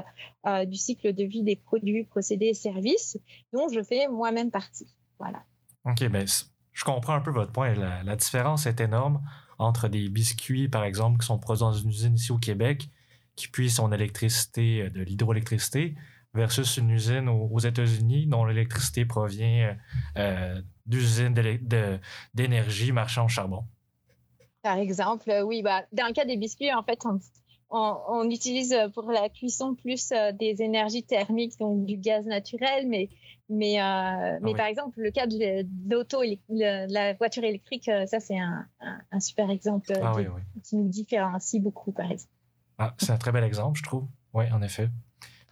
du 0.67 0.77
cycle 0.77 1.13
de 1.13 1.25
vie 1.25 1.43
des 1.43 1.57
produits, 1.57 2.05
procédés 2.05 2.47
et 2.47 2.55
services, 2.55 3.19
dont 3.53 3.69
je 3.69 3.83
fais 3.83 4.09
moi-même 4.09 4.51
partie. 4.51 4.89
Voilà. 5.19 5.43
OK, 5.85 6.09
ben, 6.09 6.27
je 6.73 6.85
comprends 6.85 7.15
un 7.15 7.21
peu 7.21 7.31
votre 7.31 7.53
point. 7.53 7.75
La, 7.75 8.03
la, 8.03 8.17
différence 8.17 8.67
est 8.67 8.81
énorme 8.81 9.21
entre 9.59 9.89
des 9.89 10.09
biscuits, 10.09 10.69
par 10.69 10.85
exemple, 10.85 11.21
qui 11.21 11.27
sont 11.27 11.39
produits 11.39 11.61
dans 11.61 11.73
une 11.73 11.91
usine 11.91 12.15
ici 12.15 12.33
au 12.33 12.39
Québec, 12.39 12.89
qui 13.37 13.49
puissent 13.49 13.77
son 13.77 13.93
électricité, 13.93 14.91
de 14.91 15.03
l'hydroélectricité, 15.03 15.97
versus 16.35 16.77
une 16.77 16.91
usine 16.91 17.29
aux, 17.29 17.59
États-Unis 17.59 18.27
dont 18.27 18.45
l'électricité 18.45 19.05
provient 19.05 19.77
euh, 20.17 20.61
d'usines 20.87 21.35
d'énergie 22.35 22.93
marchand 22.93 23.27
au 23.27 23.29
charbon. 23.29 23.65
Par 24.63 24.79
exemple, 24.79 25.31
euh, 25.31 25.43
oui, 25.43 25.63
bah, 25.63 25.83
dans 25.93 26.07
le 26.07 26.13
cas 26.13 26.25
des 26.25 26.37
biscuits, 26.37 26.73
en 26.73 26.83
fait, 26.83 27.01
on, 27.71 28.31
utilise 28.31 28.77
pour 28.95 29.11
la 29.11 29.29
cuisson 29.29 29.75
plus 29.75 30.13
euh, 30.13 30.33
des 30.33 30.63
énergies 30.63 31.05
thermiques, 31.05 31.59
donc 31.59 31.85
du 31.85 31.97
gaz 31.97 32.27
naturel, 32.27 32.87
mais, 32.87 33.09
mais, 33.49 33.79
ah 33.79 34.39
mais 34.41 34.55
par 34.55 34.67
exemple, 34.67 35.01
le 35.01 35.11
cas 35.11 35.27
de 35.27 35.67
l'auto, 35.91 36.23
la 36.49 37.15
voiture 37.15 37.45
électrique, 37.45 37.91
ça, 38.07 38.21
c'est 38.21 38.39
un, 38.39 39.21
super 39.21 39.51
exemple 39.51 39.93
ah 40.03 40.15
qui 40.63 40.77
nous 40.77 40.89
différencie 40.89 41.61
beaucoup, 41.61 41.93
par 41.93 42.11
exemple. 42.11 42.33
Ah, 42.79 42.95
c'est 42.99 43.11
un 43.11 43.19
très 43.19 43.33
bel 43.33 43.45
exemple, 43.45 43.79
je 43.79 43.85
trouve. 43.85 44.07
Oui, 44.33 44.51
en 44.51 44.63
effet. 44.63 44.89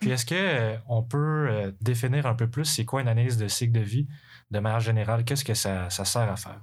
Puis 0.01 0.11
est-ce 0.11 0.25
qu'on 0.25 0.35
euh, 0.35 1.03
peut 1.03 1.49
euh, 1.51 1.73
définir 1.81 2.27
un 2.27 2.35
peu 2.35 2.49
plus 2.49 2.65
c'est 2.65 2.87
quoi 2.87 3.03
une 3.03 3.09
analyse 3.09 3.37
de 3.37 3.49
cycle 3.49 3.73
de 3.73 3.81
vie 3.81 4.07
de 4.51 4.59
manière 4.59 4.81
générale? 4.81 5.25
Qu'est-ce 5.25 5.45
que 5.45 5.55
ça, 5.55 5.91
sert 5.91 6.23
à 6.23 6.37
faire? 6.37 6.61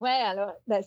Oui, 0.00 0.10
alors 0.10 0.52
ben, 0.68 0.80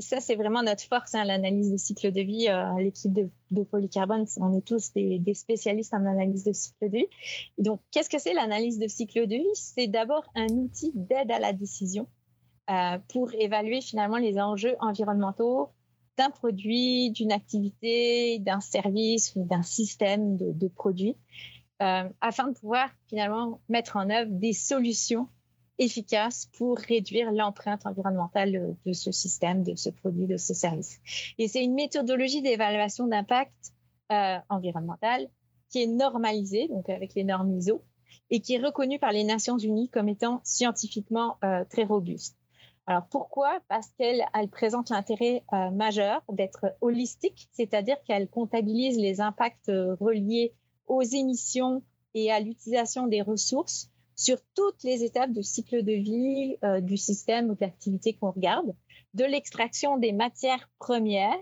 ça, 0.00 0.20
c'est 0.20 0.34
vraiment 0.34 0.64
notre 0.64 0.82
force, 0.82 1.14
hein, 1.14 1.24
l'analyse 1.24 1.70
de 1.70 1.76
cycle 1.76 2.10
de 2.10 2.20
vie. 2.20 2.48
Euh, 2.48 2.80
l'équipe 2.80 3.12
de, 3.12 3.62
polycarbone, 3.62 4.26
on 4.38 4.58
est 4.58 4.66
tous 4.66 4.92
des, 4.92 5.34
spécialistes 5.34 5.94
en 5.94 6.04
analyse 6.04 6.42
de 6.42 6.52
cycle 6.52 6.90
de 6.90 6.98
vie. 6.98 7.06
Donc, 7.58 7.80
qu'est-ce 7.92 8.10
que 8.10 8.18
c'est 8.18 8.34
l'analyse 8.34 8.80
de 8.80 8.88
cycle 8.88 9.28
de 9.28 9.36
vie? 9.36 9.54
C'est 9.54 9.86
d'abord 9.86 10.24
un 10.34 10.48
outil 10.48 10.90
d'aide 10.96 11.30
à 11.30 11.38
la 11.38 11.52
décision 11.52 12.08
pour 13.08 13.32
évaluer 13.34 13.80
finalement 13.80 14.16
les 14.16 14.40
enjeux 14.40 14.74
environnementaux, 14.80 15.70
d'un 16.16 16.30
produit, 16.30 17.10
d'une 17.10 17.32
activité, 17.32 18.38
d'un 18.38 18.60
service 18.60 19.34
ou 19.36 19.44
d'un 19.44 19.62
système 19.62 20.36
de, 20.36 20.68
produits, 20.68 21.16
euh, 21.82 22.08
afin 22.20 22.48
de 22.48 22.54
pouvoir 22.54 22.90
finalement 23.08 23.60
mettre 23.68 23.96
en 23.96 24.08
œuvre 24.10 24.30
des 24.30 24.52
solutions 24.52 25.28
efficaces 25.78 26.48
pour 26.56 26.78
réduire 26.78 27.32
l'empreinte 27.32 27.84
environnementale 27.84 28.76
de 28.84 28.92
ce 28.92 29.12
système, 29.12 29.62
de 29.62 29.74
ce 29.74 29.90
produit, 29.90 30.26
de 30.26 30.38
ce 30.38 30.54
service. 30.54 31.00
Et 31.38 31.48
c'est 31.48 31.62
une 31.62 31.74
méthodologie 31.74 32.40
d'évaluation 32.40 33.06
d'impact 33.06 33.72
euh, 34.10 34.38
environnemental 34.48 35.28
qui 35.68 35.82
est 35.82 35.86
normalisée, 35.86 36.68
donc 36.68 36.88
avec 36.88 37.14
les 37.14 37.24
normes 37.24 37.52
ISO, 37.58 37.82
et 38.30 38.40
qui 38.40 38.54
est 38.54 38.64
reconnue 38.64 38.98
par 38.98 39.12
les 39.12 39.24
Nations 39.24 39.58
Unies 39.58 39.88
comme 39.88 40.08
étant 40.08 40.40
scientifiquement 40.44 41.36
euh, 41.44 41.64
très 41.68 41.84
robuste. 41.84 42.36
Alors 42.86 43.06
pourquoi 43.08 43.60
Parce 43.68 43.88
qu'elle 43.98 44.24
elle 44.34 44.48
présente 44.48 44.90
l'intérêt 44.90 45.42
euh, 45.52 45.70
majeur 45.70 46.22
d'être 46.30 46.66
holistique, 46.80 47.48
c'est-à-dire 47.52 47.96
qu'elle 48.04 48.28
comptabilise 48.28 48.96
les 48.96 49.20
impacts 49.20 49.68
euh, 49.68 49.96
reliés 50.00 50.54
aux 50.86 51.02
émissions 51.02 51.82
et 52.14 52.30
à 52.30 52.38
l'utilisation 52.38 53.08
des 53.08 53.22
ressources 53.22 53.90
sur 54.14 54.38
toutes 54.54 54.82
les 54.84 55.02
étapes 55.04 55.32
du 55.32 55.42
cycle 55.42 55.82
de 55.82 55.92
vie 55.92 56.56
euh, 56.64 56.80
du 56.80 56.96
système 56.96 57.50
ou 57.50 57.54
de 57.54 57.60
l'activité 57.60 58.14
qu'on 58.14 58.30
regarde, 58.30 58.74
de 59.14 59.24
l'extraction 59.24 59.98
des 59.98 60.12
matières 60.12 60.70
premières 60.78 61.36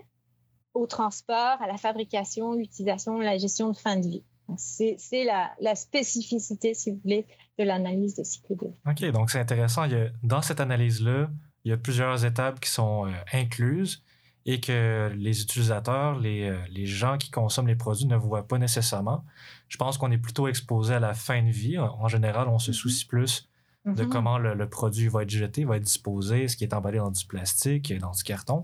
au 0.73 0.87
transport, 0.87 1.61
à 1.61 1.67
la 1.67 1.77
fabrication, 1.77 2.53
l'utilisation, 2.53 3.19
la 3.19 3.37
gestion 3.37 3.69
de 3.69 3.77
fin 3.77 3.95
de 3.97 4.07
vie. 4.07 4.23
C'est 4.57 5.23
la, 5.23 5.75
spécificité, 5.75 6.73
si 6.73 6.91
vous 6.91 6.99
voulez, 7.03 7.25
de 7.57 7.63
l'analyse 7.63 8.15
de 8.15 8.23
cycle 8.23 8.55
de 8.55 8.67
vie. 8.67 8.73
OK, 8.85 9.11
donc 9.11 9.29
c'est 9.29 9.39
intéressant. 9.39 9.87
dans 10.23 10.41
cette 10.41 10.59
analyse-là, 10.59 11.29
il 11.63 11.69
y 11.69 11.73
a 11.73 11.77
plusieurs 11.77 12.25
étapes 12.25 12.59
qui 12.59 12.69
sont 12.69 13.07
euh, 13.07 13.11
incluses 13.33 14.03
et 14.45 14.59
que 14.59 15.11
les 15.15 15.41
utilisateurs, 15.41 16.19
les, 16.19 16.49
euh, 16.49 16.57
les, 16.69 16.85
gens 16.85 17.17
qui 17.17 17.31
consomment 17.31 17.67
les 17.67 17.75
produits 17.75 18.05
ne 18.05 18.15
voient 18.15 18.47
pas 18.47 18.59
nécessairement. 18.59 19.25
Je 19.67 19.77
pense 19.77 19.97
qu'on 19.97 20.11
est 20.11 20.19
plutôt 20.19 20.47
exposé 20.47 20.93
à 20.93 20.99
la 20.99 21.15
fin 21.15 21.41
de 21.41 21.49
vie. 21.49 21.79
En 21.79 22.07
général, 22.07 22.47
on 22.47 22.59
se 22.59 22.69
mm-hmm. 22.69 22.73
soucie 22.75 23.05
plus 23.05 23.49
de 23.85 23.91
mm-hmm. 23.91 24.09
comment 24.09 24.37
le, 24.37 24.69
produit 24.69 25.07
va 25.07 25.23
être 25.23 25.29
jeté, 25.31 25.65
va 25.65 25.77
être 25.77 25.83
disposé, 25.83 26.47
ce 26.47 26.55
qui 26.57 26.63
est 26.63 26.73
emballé 26.73 26.99
dans 26.99 27.11
du 27.11 27.25
plastique, 27.25 27.97
dans 27.99 28.11
du 28.11 28.23
carton. 28.23 28.61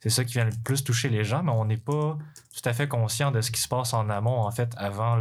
C'est 0.00 0.10
ça 0.10 0.24
qui 0.24 0.34
vient 0.34 0.44
le 0.44 0.52
plus 0.64 0.84
toucher 0.84 1.08
les 1.08 1.24
gens, 1.24 1.42
mais 1.42 1.52
on 1.52 1.64
n'est 1.64 1.76
pas 1.78 2.18
tout 2.54 2.68
à 2.68 2.74
fait 2.74 2.86
conscient 2.86 3.30
de 3.30 3.40
ce 3.40 3.50
qui 3.50 3.60
se 3.60 3.68
passe 3.68 3.94
en 3.94 4.10
amont, 4.10 4.40
en 4.40 4.50
fait, 4.50 4.74
avant 4.76 5.18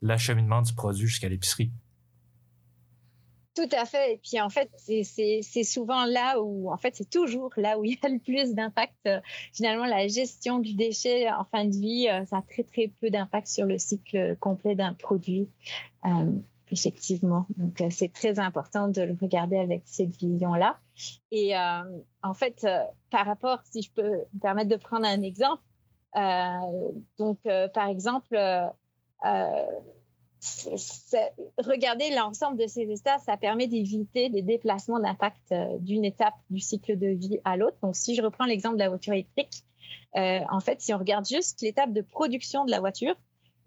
l'acheminement 0.00 0.62
du 0.62 0.72
produit 0.72 1.06
jusqu'à 1.06 1.28
l'épicerie. 1.28 1.70
Tout 3.58 3.76
à 3.76 3.86
fait. 3.86 4.12
Et 4.12 4.16
puis 4.18 4.40
en 4.40 4.50
fait, 4.50 4.70
c'est 4.76 5.64
souvent 5.64 6.04
là 6.04 6.40
où, 6.40 6.70
en 6.70 6.76
fait, 6.76 6.94
c'est 6.94 7.10
toujours 7.10 7.50
là 7.56 7.76
où 7.76 7.84
il 7.84 7.94
y 7.94 7.98
a 8.06 8.08
le 8.08 8.20
plus 8.20 8.54
d'impact. 8.54 8.94
Euh, 9.08 9.18
finalement, 9.52 9.84
la 9.84 10.06
gestion 10.06 10.60
du 10.60 10.74
déchet 10.74 11.28
en 11.28 11.42
fin 11.42 11.64
de 11.64 11.74
vie, 11.74 12.08
euh, 12.08 12.24
ça 12.26 12.36
a 12.36 12.42
très 12.42 12.62
très 12.62 12.86
peu 13.00 13.10
d'impact 13.10 13.48
sur 13.48 13.66
le 13.66 13.76
cycle 13.78 14.36
complet 14.36 14.76
d'un 14.76 14.94
produit. 14.94 15.48
Euh, 16.04 16.30
effectivement. 16.70 17.46
Donc 17.56 17.82
c'est 17.90 18.12
très 18.12 18.38
important 18.38 18.86
de 18.86 19.02
le 19.02 19.16
regarder 19.20 19.56
avec 19.56 19.82
cette 19.86 20.14
vision-là. 20.18 20.78
Et 21.32 21.56
en 21.56 22.34
fait, 22.34 22.66
par 23.10 23.24
rapport, 23.24 23.60
si 23.64 23.80
je 23.80 23.90
peux 23.90 24.10
me 24.34 24.40
permettre 24.40 24.68
de 24.68 24.76
prendre 24.76 25.06
un 25.06 25.22
exemple, 25.22 25.62
donc 27.18 27.38
par 27.72 27.88
exemple 27.88 28.36
regarder 31.58 32.10
l'ensemble 32.14 32.58
de 32.58 32.66
ces 32.66 32.90
états, 32.90 33.18
ça 33.18 33.36
permet 33.36 33.66
d'éviter 33.66 34.28
des 34.28 34.42
déplacements 34.42 35.00
d'impact 35.00 35.52
euh, 35.52 35.78
d'une 35.80 36.04
étape 36.04 36.34
du 36.50 36.60
cycle 36.60 36.96
de 36.98 37.08
vie 37.08 37.38
à 37.44 37.56
l'autre. 37.56 37.76
Donc, 37.82 37.96
si 37.96 38.14
je 38.14 38.22
reprends 38.22 38.44
l'exemple 38.44 38.76
de 38.76 38.82
la 38.82 38.88
voiture 38.88 39.14
électrique, 39.14 39.64
euh, 40.16 40.40
en 40.50 40.60
fait, 40.60 40.80
si 40.80 40.94
on 40.94 40.98
regarde 40.98 41.26
juste 41.26 41.60
l'étape 41.62 41.92
de 41.92 42.02
production 42.02 42.64
de 42.64 42.70
la 42.70 42.80
voiture, 42.80 43.14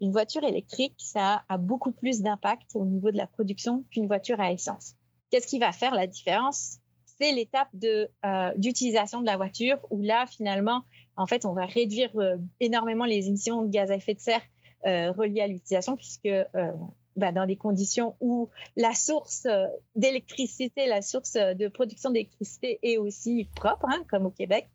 une 0.00 0.12
voiture 0.12 0.44
électrique, 0.44 0.94
ça 0.98 1.44
a 1.48 1.58
beaucoup 1.58 1.92
plus 1.92 2.22
d'impact 2.22 2.74
au 2.74 2.84
niveau 2.84 3.10
de 3.10 3.16
la 3.16 3.26
production 3.26 3.84
qu'une 3.90 4.06
voiture 4.06 4.40
à 4.40 4.52
essence. 4.52 4.94
Qu'est-ce 5.30 5.46
qui 5.46 5.58
va 5.58 5.72
faire 5.72 5.94
la 5.94 6.06
différence? 6.06 6.78
C'est 7.04 7.32
l'étape 7.32 7.68
euh, 7.84 8.52
d'utilisation 8.56 9.20
de 9.20 9.26
la 9.26 9.36
voiture 9.36 9.78
où 9.90 10.02
là, 10.02 10.26
finalement, 10.26 10.82
en 11.16 11.26
fait, 11.26 11.44
on 11.44 11.52
va 11.52 11.66
réduire 11.66 12.10
énormément 12.58 13.04
les 13.04 13.28
émissions 13.28 13.62
de 13.62 13.68
gaz 13.68 13.90
à 13.90 13.96
effet 13.96 14.14
de 14.14 14.20
serre 14.20 14.42
euh, 14.86 15.12
relié 15.12 15.40
à 15.40 15.46
l'utilisation, 15.46 15.96
puisque 15.96 16.26
euh, 16.26 16.72
bah, 17.16 17.30
dans 17.30 17.46
des 17.46 17.56
conditions 17.56 18.16
où 18.20 18.48
la 18.76 18.94
source 18.94 19.46
euh, 19.46 19.66
d'électricité, 19.94 20.86
la 20.86 21.02
source 21.02 21.34
de 21.34 21.68
production 21.68 22.10
d'électricité 22.10 22.78
est 22.82 22.98
aussi 22.98 23.48
propre, 23.54 23.86
hein, 23.88 24.02
comme 24.10 24.26
au 24.26 24.30
Québec. 24.30 24.68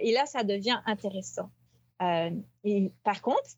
et 0.00 0.12
là, 0.12 0.24
ça 0.26 0.44
devient 0.44 0.80
intéressant. 0.86 1.50
par 1.98 3.22
contre. 3.22 3.48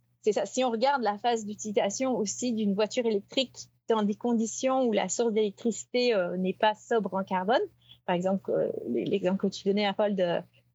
Si 0.44 0.64
on 0.64 0.72
regarde 0.72 1.02
la 1.02 1.18
phase 1.18 1.44
d'utilisation 1.44 2.16
aussi 2.16 2.52
d'une 2.52 2.74
voiture 2.74 3.06
électrique 3.06 3.68
dans 3.88 4.02
des 4.02 4.16
conditions 4.16 4.82
où 4.82 4.90
la 4.90 5.08
source 5.08 5.32
d'électricité 5.32 6.16
n'est 6.36 6.52
pas 6.52 6.74
sobre 6.74 7.14
en 7.14 7.22
carbone, 7.22 7.62
par 8.06 8.16
exemple, 8.16 8.50
l'exemple 8.88 9.38
que 9.38 9.46
tu 9.46 9.68
donnais, 9.68 9.88
Paul, 9.96 10.16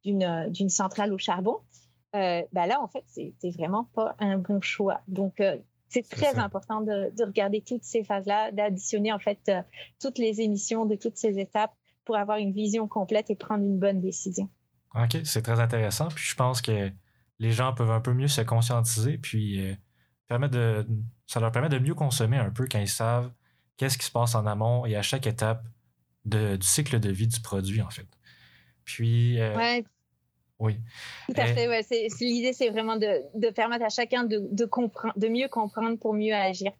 d'une 0.04 0.70
centrale 0.70 1.12
au 1.12 1.18
charbon, 1.18 1.58
euh, 2.14 2.42
ben 2.52 2.66
là, 2.66 2.80
en 2.82 2.88
fait, 2.88 3.04
c'est 3.06 3.50
vraiment 3.56 3.84
pas 3.94 4.14
un 4.18 4.36
bon 4.38 4.60
choix. 4.60 5.00
Donc, 5.08 5.40
euh, 5.40 5.56
c'est 5.88 6.06
très 6.08 6.38
important 6.38 6.80
de, 6.80 7.10
de, 7.16 7.24
regarder 7.24 7.62
toutes 7.62 7.84
ces 7.84 8.04
phases-là, 8.04 8.50
d'additionner 8.52 9.12
en 9.12 9.18
fait 9.18 9.40
euh, 9.48 9.62
toutes 10.00 10.18
les 10.18 10.40
émissions 10.40 10.84
de 10.84 10.94
toutes 10.94 11.16
ces 11.16 11.38
étapes 11.38 11.72
pour 12.04 12.16
avoir 12.16 12.38
une 12.38 12.52
vision 12.52 12.88
complète 12.88 13.30
et 13.30 13.36
prendre 13.36 13.64
une 13.64 13.78
bonne 13.78 14.00
décision. 14.00 14.48
OK, 14.94 15.18
c'est 15.24 15.42
très 15.42 15.60
intéressant. 15.60 16.08
Puis 16.08 16.24
je 16.24 16.34
pense 16.34 16.60
que 16.60 16.90
les 17.38 17.52
gens 17.52 17.72
peuvent 17.72 17.90
un 17.90 18.00
peu 18.00 18.12
mieux 18.12 18.28
se 18.28 18.42
conscientiser, 18.42 19.18
puis 19.18 19.76
de, 20.30 20.86
ça 21.26 21.40
leur 21.40 21.52
permet 21.52 21.68
de 21.68 21.78
mieux 21.78 21.94
consommer 21.94 22.36
un 22.36 22.50
peu 22.50 22.66
quand 22.70 22.78
ils 22.78 22.88
savent 22.88 23.32
qu'est-ce 23.76 23.96
qui 23.96 24.06
se 24.06 24.10
passe 24.10 24.34
en 24.34 24.46
amont 24.46 24.84
et 24.86 24.96
à 24.96 25.02
chaque 25.02 25.26
étape 25.26 25.66
de, 26.24 26.56
du 26.56 26.66
cycle 26.66 27.00
de 27.00 27.10
vie 27.10 27.26
du 27.26 27.40
produit, 27.40 27.80
en 27.80 27.90
fait. 27.90 28.06
Puis, 28.84 29.38
ouais, 29.38 29.84
oui. 30.62 30.78
Tout 31.26 31.34
à 31.36 31.46
fait. 31.46 31.66
Ouais. 31.66 31.84
L'idée, 32.20 32.52
c'est 32.52 32.70
vraiment 32.70 32.96
de, 32.96 33.50
permettre 33.50 33.84
à 33.84 33.88
chacun 33.88 34.22
de, 34.22 34.38
de, 34.52 35.28
mieux 35.28 35.48
comprendre 35.48 35.98
pour 35.98 36.14
mieux 36.14 36.32
agir. 36.34 36.70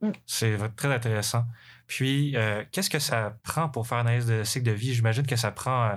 Mm. 0.00 0.10
C'est 0.26 0.56
très 0.76 0.94
intéressant. 0.94 1.42
Puis, 1.88 2.36
euh, 2.36 2.62
qu'est-ce 2.70 2.88
que 2.88 3.00
ça 3.00 3.36
prend 3.42 3.68
pour 3.68 3.86
faire 3.86 3.98
l'analyse 3.98 4.26
de 4.26 4.44
cycle 4.44 4.66
de 4.66 4.72
vie? 4.72 4.94
J'imagine 4.94 5.26
que 5.26 5.34
ça 5.34 5.50
prend 5.50 5.88
euh, 5.88 5.96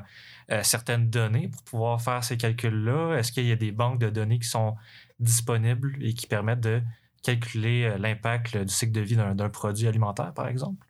euh, 0.52 0.64
certaines 0.64 1.10
données 1.10 1.50
pour 1.50 1.62
pouvoir 1.64 2.02
faire 2.02 2.24
ces 2.24 2.36
calculs-là. 2.36 3.18
Est-ce 3.18 3.32
qu'il 3.32 3.46
y 3.46 3.52
a 3.52 3.56
des 3.56 3.72
banques 3.72 4.00
de 4.00 4.10
données 4.10 4.40
qui 4.40 4.48
sont 4.48 4.76
disponibles 5.20 5.98
et 6.02 6.16
qui 6.16 6.26
permettent 6.26 6.62
de 6.62 6.82
calculer 7.22 7.96
l'impact 8.00 8.58
du 8.58 8.74
cycle 8.74 8.94
de 8.94 9.02
vie 9.02 9.16
d'un 9.18 9.50
produit 9.50 9.88
alimentaire, 9.88 10.34
par 10.34 10.48
exemple? 10.48 10.84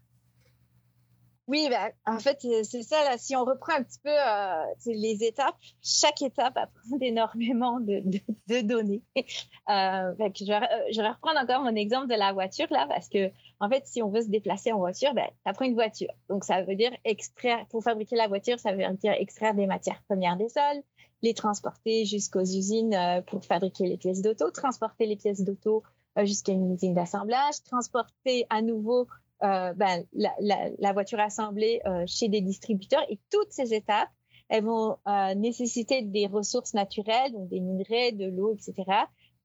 Oui, 1.50 1.68
ben, 1.68 1.92
en 2.06 2.20
fait, 2.20 2.46
euh, 2.46 2.62
c'est 2.62 2.84
ça. 2.84 3.04
Là, 3.04 3.18
si 3.18 3.36
on 3.36 3.44
reprend 3.44 3.74
un 3.74 3.82
petit 3.82 3.98
peu 4.04 4.12
euh, 4.12 4.64
les 4.86 5.24
étapes, 5.24 5.56
chaque 5.82 6.22
étape 6.22 6.56
apprend 6.56 6.98
énormément 7.02 7.80
de, 7.80 8.62
données. 8.62 9.02
Euh, 9.70 10.14
je, 10.20 10.46
je, 10.46 11.02
vais 11.02 11.10
reprendre 11.10 11.40
encore 11.40 11.62
mon 11.62 11.76
exemple 11.76 12.08
de 12.08 12.16
la 12.16 12.34
voiture 12.34 12.66
là, 12.72 12.88
parce 12.88 13.08
que 13.08 13.30
en 13.60 13.70
fait, 13.70 13.86
si 13.86 14.02
on 14.02 14.10
veut 14.10 14.22
se 14.22 14.28
déplacer 14.28 14.72
en 14.72 14.80
voiture, 14.80 15.14
ben, 15.14 15.28
ça 15.46 15.54
prend 15.54 15.66
une 15.66 15.76
voiture. 15.76 16.10
Donc, 16.28 16.44
ça 16.44 16.64
veut 16.64 16.76
dire 16.76 16.92
extraire. 17.06 17.66
Pour 17.70 17.84
fabriquer 17.84 18.16
la 18.16 18.28
voiture, 18.28 18.60
ça 18.60 18.72
veut 18.72 18.84
dire 18.96 19.14
extraire 19.14 19.54
des 19.54 19.68
matières 19.68 20.02
premières 20.08 20.38
des 20.38 20.50
sols, 20.50 20.82
les 21.22 21.36
transporter 21.36 22.06
jusqu'aux 22.06 22.42
usines 22.42 22.98
pour 23.28 23.46
fabriquer 23.46 23.86
les 23.86 23.98
pièces 23.98 24.24
d'auto, 24.24 24.50
transporter 24.50 25.06
les 25.06 25.16
pièces 25.16 25.42
d'auto 25.42 25.84
jusqu'à 26.18 26.54
une 26.54 26.74
usine 26.74 26.96
d'assemblage, 26.96 27.62
transporter 27.64 28.48
à 28.50 28.64
nouveau 28.64 29.08
euh, 29.44 29.74
ben, 29.74 30.04
la, 30.14 30.94
voiture 30.94 31.20
assemblée 31.20 31.82
euh, 31.86 32.04
chez 32.08 32.28
des 32.28 32.42
distributeurs. 32.42 33.04
Et 33.10 33.20
toutes 33.32 33.52
ces 33.52 33.74
étapes, 33.74 34.10
elles 34.50 34.66
vont 34.66 34.98
euh, 35.08 35.34
nécessiter 35.36 36.02
des 36.02 36.28
ressources 36.28 36.74
naturelles, 36.74 37.32
donc 37.32 37.48
des 37.48 37.60
minerais, 37.60 38.12
de 38.12 38.26
l'eau, 38.26 38.54
etc., 38.54 38.74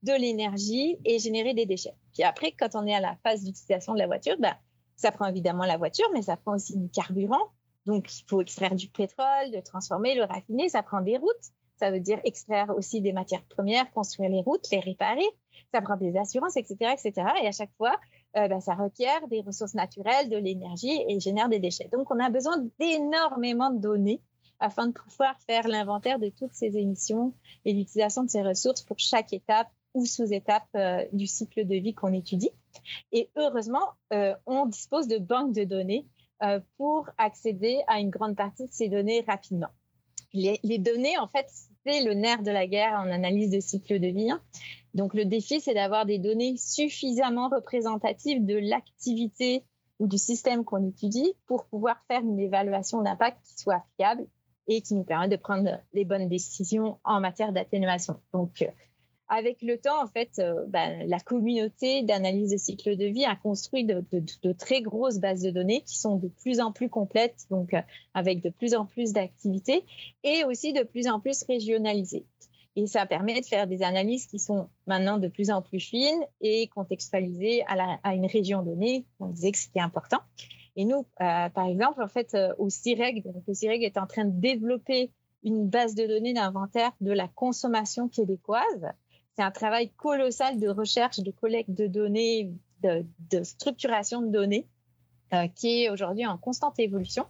de 0.03 0.13
l'énergie 0.13 0.99
et 1.05 1.19
générer 1.19 1.55
des 1.55 1.65
déchets. 1.65 1.95
Puis 2.13 2.25
après, 2.25 2.53
quand 2.53 2.71
on 2.75 2.87
est 2.87 2.95
à 2.95 3.01
la 3.01 3.17
phase 3.23 3.45
d'utilisation 3.45 3.95
de 3.95 3.99
la 3.99 4.07
voiture, 4.07 4.37
ben, 4.39 4.55
ça 4.97 5.13
prend 5.13 5.27
évidemment 5.27 5.65
la 5.65 5.77
voiture, 5.77 6.07
mais 6.13 6.23
ça 6.23 6.37
prend 6.37 6.55
aussi 6.55 6.77
du 6.77 6.89
carburant. 6.91 7.53
Donc, 7.87 8.13
il 8.13 8.25
faut 8.27 8.41
extraire 8.41 8.75
du 8.75 8.89
pétrole, 8.89 9.53
le 9.53 9.61
transformer, 9.63 10.15
le 10.15 10.25
raffiner. 10.25 10.69
Ça 10.69 10.83
prend 10.83 11.01
des 11.03 11.19
routes. 11.19 11.53
Ça 11.79 11.91
veut 11.91 12.01
dire 12.01 12.21
extraire 12.25 12.71
aussi 12.77 13.01
des 13.01 13.13
matières 13.13 13.45
premières, 13.45 13.91
construire 13.93 14.31
les 14.31 14.43
routes, 14.43 14.69
les 14.71 14.81
réparer. 14.81 15.27
Ça 15.73 15.83
prend 15.83 15.97
des 15.97 16.17
assurances, 16.17 16.57
etc., 16.57 16.93
etc. 16.93 17.29
Et 17.43 17.47
à 17.47 17.53
chaque 17.53 17.73
fois, 17.77 17.97
euh, 18.37 18.49
ben, 18.49 18.61
ça 18.61 18.75
requiert 18.75 19.27
des 19.29 19.41
ressources 19.41 19.75
naturelles, 19.75 20.29
de 20.29 20.37
l'énergie 20.37 21.03
et 21.09 21.21
génère 21.21 21.49
des 21.49 21.59
déchets. 21.59 21.89
Donc, 21.93 22.11
on 22.11 22.19
a 22.19 22.31
besoin 22.31 22.65
d'énormément 22.79 23.71
de 23.71 23.79
données 23.79 24.21
afin 24.61 24.89
de 24.89 24.93
pouvoir 24.93 25.39
faire 25.47 25.69
l'inventaire 25.69 26.19
de 26.19 26.29
toutes 26.31 26.53
ces 26.53 26.77
émissions 26.77 27.35
et 27.65 27.73
l'utilisation 27.73 28.25
de 28.25 28.31
ces 28.31 28.43
ressources 28.43 28.83
pour 28.83 28.99
chaque 28.99 29.33
étape 29.33 29.69
ou 29.95 30.07
sous-étape 30.07 30.67
euh, 30.75 31.05
du 31.13 31.27
cycle 31.27 31.67
de 31.67 31.77
vie 31.77 31.95
qu'on 31.95 32.13
étudie. 32.13 32.51
Et 33.13 33.31
heureusement, 33.37 33.93
euh, 34.13 34.35
on 34.47 34.67
dispose 34.67 35.07
de 35.07 35.19
banques 35.19 35.53
de 35.53 35.65
données 35.65 36.07
pour 36.77 37.09
accéder 37.17 37.81
à 37.87 38.01
une 38.01 38.11
grande 38.11 38.37
partie 38.37 38.67
de 38.67 38.73
ces 38.73 38.91
données 38.91 39.25
rapidement. 39.27 39.71
Les, 40.35 40.61
les 40.63 40.77
données, 40.79 41.17
en 41.17 41.27
fait, 41.27 41.47
c'est 41.85 42.03
le 42.03 42.15
nerf 42.15 42.43
de 42.43 42.51
la 42.51 42.67
guerre 42.67 42.95
en 42.95 43.11
analyse 43.11 43.51
de 43.51 43.61
cycle 43.61 44.01
de 44.01 44.09
vie. 44.09 44.31
Donc 44.95 45.15
le 45.15 45.25
défi, 45.25 45.61
c'est 45.61 45.75
d'avoir 45.75 46.07
des 46.07 46.19
données 46.19 46.57
suffisamment 46.57 47.49
représentatives 47.49 48.45
de 48.45 48.57
l'activité 48.57 49.65
ou 49.99 50.07
du 50.07 50.19
système 50.19 50.65
qu'on 50.65 50.89
étudie 50.89 51.35
pour 51.47 51.67
pouvoir 51.67 51.97
faire 52.09 52.21
une 52.21 52.39
évaluation 52.39 53.03
d'impact 53.03 53.39
qui 53.45 53.63
soit 53.63 53.85
fiable 53.97 54.27
et 54.67 54.81
qui 54.81 54.95
nous 54.95 55.05
permette 55.05 55.31
de 55.31 55.37
prendre 55.37 55.79
les 55.93 56.05
bonnes 56.05 56.29
décisions 56.29 56.99
en 57.05 57.21
matière 57.21 57.53
d'atténuation. 57.53 58.21
Donc, 58.33 58.67
avec 59.29 59.63
le 59.63 59.79
temps, 59.79 60.03
en 60.03 60.07
fait, 60.07 60.39
euh, 60.39 60.65
ben, 60.69 61.09
la 61.09 61.19
communauté 61.19 62.03
d'analyse 62.03 62.51
de 62.51 62.57
cycle 62.57 62.97
de 62.97 63.07
vie 63.07 63.25
a 63.25 63.37
construit 63.37 63.85
de, 63.85 64.05
très 64.53 64.83
grosses 64.83 65.19
bases 65.19 65.43
de 65.43 65.51
données 65.51 65.83
qui 65.83 65.99
sont 65.99 66.17
de 66.17 66.29
plus 66.29 66.61
en 66.61 66.73
plus 66.73 66.91
complètes, 66.91 67.47
donc 67.51 67.73
euh, 67.75 67.81
avec 68.13 68.43
de 68.43 68.51
plus 68.51 68.75
en 68.75 68.85
plus 68.85 69.13
d'activités 69.13 69.85
et 70.23 70.45
aussi 70.45 70.73
de 70.73 70.83
plus 70.83 71.09
en 71.09 71.21
plus 71.21 71.43
régionalisées. 71.45 72.27
Et 72.77 72.87
ça 72.87 73.07
permet 73.07 73.41
de 73.41 73.47
faire 73.47 73.67
des 73.67 73.83
analyses 73.83 74.27
qui 74.27 74.39
sont 74.39 74.69
maintenant 74.87 75.19
de 75.19 75.29
plus 75.29 75.51
en 75.51 75.63
plus 75.63 75.81
fines 75.81 76.25
et 76.41 76.67
contextualisées 76.69 77.63
à, 77.69 78.15
une 78.15 78.27
région 78.27 78.63
donnée. 78.63 79.07
On 79.21 79.29
disait 79.29 79.53
que 79.53 79.59
c'était 79.59 79.81
important. 79.81 80.19
Et 80.75 80.85
nous, 80.85 81.07
euh, 81.21 81.49
par 81.51 81.67
exemple, 81.67 82.03
en 82.03 82.09
fait, 82.09 82.37
au 82.59 82.69
CIREG, 82.69 83.23
donc 83.23 83.45
le 83.47 83.55
CIREG 83.55 83.85
est 83.85 83.97
en 83.97 84.09
train 84.09 84.25
de 84.25 84.41
développer 84.41 85.13
une 85.45 85.69
base 85.69 85.95
de 85.95 86.07
données 86.07 86.35
d'inventaire 86.35 86.91
de 87.01 87.13
la 87.13 87.29
consommation 87.29 88.09
québécoise. 88.09 88.89
C'est 89.37 89.43
un 89.43 89.51
travail 89.51 89.91
colossal 89.91 90.61
de 90.61 90.69
recherche, 90.69 91.19
de 91.19 91.31
collecte 91.31 91.71
de 91.71 91.87
données, 91.87 92.53
de, 92.83 93.05
de 93.31 93.43
structuration 93.43 94.23
de 94.23 94.29
données 94.29 94.69
euh, 95.33 95.49
qui 95.49 95.83
est 95.83 95.91
aujourd'hui 95.91 96.27
en 96.27 96.39
constante 96.39 96.79
évolution. 96.79 97.27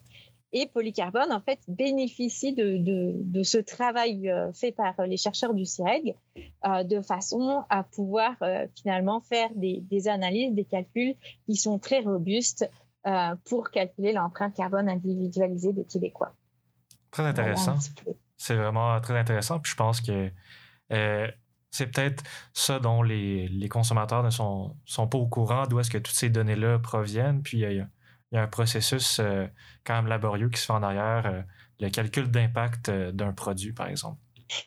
Et 0.52 0.66
Polycarbone, 0.66 1.32
en 1.32 1.40
fait, 1.40 1.58
bénéficie 1.66 2.52
de, 2.52 2.76
de, 2.76 3.12
de 3.16 3.42
ce 3.42 3.58
travail 3.58 4.30
euh, 4.30 4.52
fait 4.52 4.70
par 4.70 4.94
les 5.06 5.16
chercheurs 5.16 5.54
du 5.54 5.64
CIREG 5.64 6.14
euh, 6.64 6.84
de 6.84 7.00
façon 7.00 7.64
à 7.70 7.82
pouvoir 7.82 8.36
finalement 8.76 9.20
faire 9.20 9.48
des, 9.56 9.80
des, 9.80 10.06
analyses, 10.06 10.54
des 10.54 10.64
calculs 10.64 11.16
qui 11.46 11.56
sont 11.56 11.78
très 11.78 12.00
robustes 12.00 12.68
pour 13.44 13.70
calculer 13.70 14.12
l'empreinte 14.12 14.54
carbone 14.54 14.88
individualisée 14.88 15.74
des 15.74 15.84
Québécois. 15.84 16.32
Très 17.10 17.24
intéressant. 17.24 17.76
Voilà 18.02 18.18
c'est 18.36 18.56
vraiment 18.56 19.00
très 19.00 19.18
intéressant. 19.18 19.58
Puis 19.58 19.72
je 19.72 19.76
pense 19.76 20.00
que 20.00 20.30
c'est 21.74 21.88
peut-être 21.88 22.22
ça 22.52 22.78
dont 22.78 23.02
les, 23.02 23.48
les, 23.48 23.68
consommateurs 23.68 24.22
ne 24.22 24.30
sont, 24.30 24.76
sont 24.84 25.08
pas 25.08 25.18
au 25.18 25.26
courant, 25.26 25.66
d'où 25.66 25.80
est-ce 25.80 25.90
que 25.90 25.98
toutes 25.98 26.14
ces 26.14 26.30
données-là 26.30 26.78
proviennent. 26.78 27.42
Puis 27.42 27.58
il 27.58 27.72
y 27.72 27.84
y 28.32 28.38
a 28.38 28.42
un 28.42 28.48
processus 28.48 29.18
euh, 29.18 29.46
quand 29.84 29.94
même 29.94 30.06
laborieux 30.06 30.48
qui 30.50 30.60
se 30.60 30.66
fait 30.66 30.72
en 30.72 30.82
arrière, 30.82 31.26
euh, 31.26 31.42
le 31.80 31.90
calcul 31.90 32.30
d'impact 32.30 32.88
euh, 32.88 33.12
d'un 33.12 33.32
produit, 33.32 33.72
par 33.72 33.88
exemple. 33.88 34.18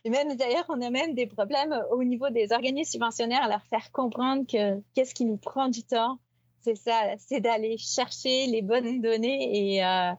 Même 0.06 0.36
d'ailleurs, 0.36 0.66
on 0.70 0.82
a 0.82 0.90
même 0.90 1.14
des 1.14 1.28
problèmes 1.28 1.74
au 1.92 2.04
niveau 2.04 2.30
des 2.30 2.52
organismes 2.52 2.92
subventionnaires 2.92 3.44
à 3.44 3.48
leur 3.48 3.64
faire 3.64 3.92
comprendre 3.92 4.46
que 4.46 4.82
qu'est-ce 4.94 5.14
qui 5.14 5.24
nous 5.24 5.38
prend 5.38 5.70
du 5.70 5.84
temps. 5.84 6.20
C'est 6.62 6.76
ça, 6.76 7.02
c'est 7.18 7.40
d'aller 7.40 7.78
chercher 7.78 8.48
les 8.48 8.62
bonnes 8.62 9.02
données 9.02 9.76
et, 9.76 9.86
euh, 9.86 10.12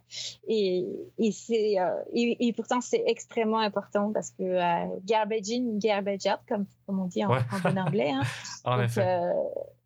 et, 0.47 0.87
et, 1.19 1.33
c'est, 1.33 1.79
euh, 1.79 1.91
et, 2.13 2.49
et, 2.49 2.53
pourtant 2.55 2.81
c'est 2.81 3.03
extrêmement 3.07 3.59
important 3.59 4.13
parce 4.13 4.31
que 4.31 4.43
euh, 4.43 4.87
garbage 5.05 5.51
in, 5.51 5.79
garbage 5.79 6.27
out, 6.27 6.41
comme, 6.49 6.65
comme 6.87 7.01
on 7.01 7.07
dit 7.07 7.25
en, 7.25 7.31
ouais. 7.31 7.41
en 7.53 7.59
bon 7.61 7.79
anglais. 7.79 8.11
Hein. 8.11 8.23
en 8.65 8.77
donc, 8.77 8.87
effet. 8.87 9.21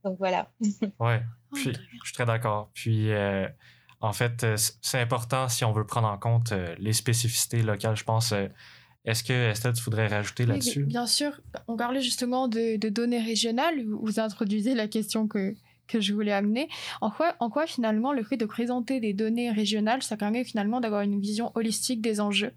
donc 0.05 0.19
voilà. 0.19 0.49
ouais. 1.01 1.23
Puis, 1.53 1.73
je 1.73 2.05
suis 2.05 2.15
très 2.15 2.27
d'accord. 2.27 2.71
Puis, 2.75 3.11
euh, 3.11 3.47
en 4.01 4.13
fait, 4.13 4.45
c'est 4.57 5.01
important 5.01 5.49
si 5.49 5.65
on 5.65 5.73
veut 5.73 5.87
prendre 5.87 6.09
en 6.09 6.19
compte 6.19 6.53
euh, 6.53 6.75
les 6.79 6.93
spécificités 6.93 7.63
locales. 7.63 7.97
Je 7.97 8.05
pense. 8.05 8.33
Euh, 8.33 8.49
est-ce 9.05 9.25
que, 9.25 9.33
Estelle, 9.33 9.73
tu 9.73 9.83
voudrais 9.83 10.07
rajouter 10.07 10.45
oui, 10.45 10.51
là-dessus? 10.51 10.85
Bien 10.85 11.07
sûr. 11.07 11.41
On 11.67 11.77
parlait 11.77 12.03
justement 12.03 12.47
de, 12.47 12.77
de, 12.77 12.89
données 12.89 13.21
régionales. 13.21 13.85
Vous 13.85 14.21
introduisez 14.21 14.75
la 14.75 14.87
question 14.87 15.27
que, 15.27 15.57
que 15.93 16.01
je 16.01 16.15
voulais 16.15 16.33
amener. 16.33 16.69
En 17.01 17.11
quoi, 17.11 17.37
en 17.41 17.51
quoi, 17.51 17.67
finalement, 17.67 18.13
le 18.13 18.25
fait 18.25 18.37
de 18.37 18.47
présenter 18.47 19.01
des 19.01 19.13
données 19.13 19.51
régionales, 19.51 20.03
ça 20.03 20.17
permet 20.17 20.45
finalement 20.45 20.81
d'avoir 20.81 21.03
une 21.03 21.21
vision 21.21 21.53
holistique 21.55 22.01
des 22.01 22.21
enjeux? 22.21 22.53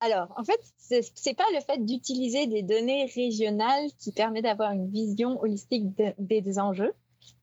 Alors, 0.00 0.32
en 0.36 0.44
fait, 0.44 0.60
c'est 0.78 1.34
pas 1.34 1.44
le 1.54 1.60
fait 1.60 1.84
d'utiliser 1.84 2.46
des 2.46 2.62
données 2.62 3.06
régionales 3.06 3.88
qui 3.98 4.12
permet 4.12 4.42
d'avoir 4.42 4.72
une 4.72 4.88
vision 4.90 5.40
holistique 5.40 5.96
de, 5.96 6.14
des 6.18 6.58
enjeux. 6.58 6.92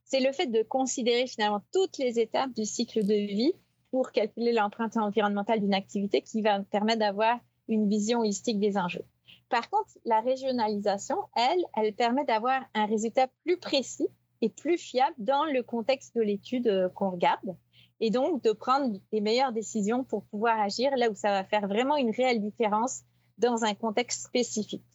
C'est 0.06 0.22
le 0.22 0.32
fait 0.32 0.48
de 0.48 0.64
considérer 0.64 1.28
finalement 1.28 1.62
toutes 1.74 1.98
les 1.98 2.20
étapes 2.20 2.54
du 2.54 2.64
cycle 2.64 3.04
de 3.04 3.14
vie 3.14 3.54
pour 3.92 4.12
calculer 4.12 4.54
l'empreinte 4.54 4.96
environnementale 4.98 5.60
d'une 5.60 5.74
activité 5.74 6.22
qui 6.22 6.42
va 6.42 6.62
permettre 6.62 7.00
d'avoir 7.00 7.40
une 7.68 7.90
vision 7.90 8.20
holistique 8.20 8.60
des 8.60 8.78
enjeux. 8.78 9.06
Par 9.50 9.70
contre, 9.70 9.98
la 10.06 10.22
régionalisation, 10.22 11.18
elle, 11.36 11.64
elle 11.76 11.94
permet 11.94 12.26
d'avoir 12.26 12.64
un 12.74 12.86
résultat 12.86 13.28
plus 13.44 13.58
précis 13.58 14.08
et 14.42 14.50
plus 14.50 14.78
fiable 14.78 15.16
dans 15.18 15.46
le 15.46 15.64
contexte 15.64 16.16
de 16.16 16.22
l'étude 16.22 16.68
euh, 16.68 16.90
qu'on 16.90 17.12
regarde 17.12 17.56
et 18.00 18.10
donc 18.10 18.44
de 18.44 18.52
prendre 18.52 19.00
les 19.12 19.22
meilleures 19.22 19.54
décisions 19.54 20.04
pour 20.04 20.26
pouvoir 20.26 20.60
agir 20.60 20.92
là 20.98 21.10
où 21.10 21.16
ça 21.16 21.30
va 21.30 21.44
faire 21.44 21.68
vraiment 21.68 21.96
une 21.96 22.12
réelle 22.12 22.42
différence 22.42 23.02
dans 23.38 23.64
un 23.64 23.74
contexte 23.74 24.26
spécifique. 24.26 24.86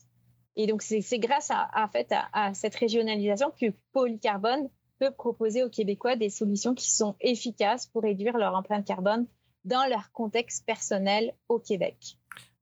Et 0.56 0.66
donc 0.66 0.82
c'est 0.82 1.18
grâce 1.18 1.50
à, 1.50 1.70
à, 1.72 2.54
cette 2.54 2.74
régionalisation 2.74 3.50
que 3.58 3.72
Polycarbone 3.92 4.68
peut 4.98 5.10
proposer 5.10 5.62
aux 5.62 5.70
Québécois 5.70 6.16
des 6.16 6.28
solutions 6.28 6.74
qui 6.74 6.90
sont 6.90 7.16
efficaces 7.20 7.86
pour 7.86 8.02
réduire 8.02 8.36
leur 8.36 8.54
empreinte 8.54 8.86
carbone 8.86 9.26
dans 9.64 9.88
leur 9.88 10.12
contexte 10.12 10.66
personnel 10.66 11.34
au 11.48 11.58
Québec. 11.58 12.18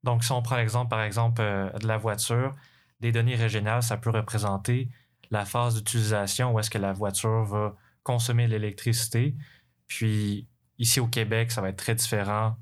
Donc 0.09 0.25
si 0.25 0.33
on 0.33 0.40
prend 0.40 0.57
l'exemple 0.57 0.88
par 0.88 1.03
exemple 1.03 1.42
euh, 1.42 1.71
de 1.73 1.87
la 1.87 1.99
voiture, 1.99 2.57
des 3.01 3.12
données 3.12 3.35
régionales, 3.35 3.83
ça 3.83 3.99
peut 3.99 4.09
représenter 4.09 4.88
la 5.31 5.44
phase 5.44 5.75
d'utilisation 5.75 6.51
où 6.51 6.59
est-ce 6.59 6.71
que 6.71 6.79
la 6.79 6.94
voiture 6.94 7.44
va 7.44 7.77
consommer 8.05 8.47
l'électricité 8.47 9.35
puis 9.87 10.49
ici 10.79 10.99
au 10.99 11.09
Québec, 11.09 11.53
ça 11.53 11.61
va 11.61 11.68
être 11.68 11.77
très 11.77 11.94
différent 11.94 12.57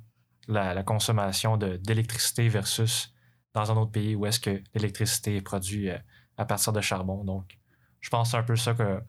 la, 0.49 0.75
la 0.75 0.83
consommation 0.83 1.57
d'électricité 1.57 2.49
versus 2.49 3.15
dans 3.55 3.71
un 3.71 3.77
autre 3.77 3.93
pays 3.93 4.17
où 4.17 4.27
est-ce 4.27 4.41
que 4.41 4.61
l'électricité 4.75 5.37
est 5.37 5.41
produite 5.41 5.91
euh, 5.91 5.99
à 6.37 6.47
partir 6.47 6.73
de 6.73 6.81
charbon. 6.81 7.23
Donc, 7.23 7.57
je 8.01 8.11
pense 8.11 8.35
un 8.35 8.43
peu 8.43 8.57
ça 8.57 8.75
que 8.75 9.01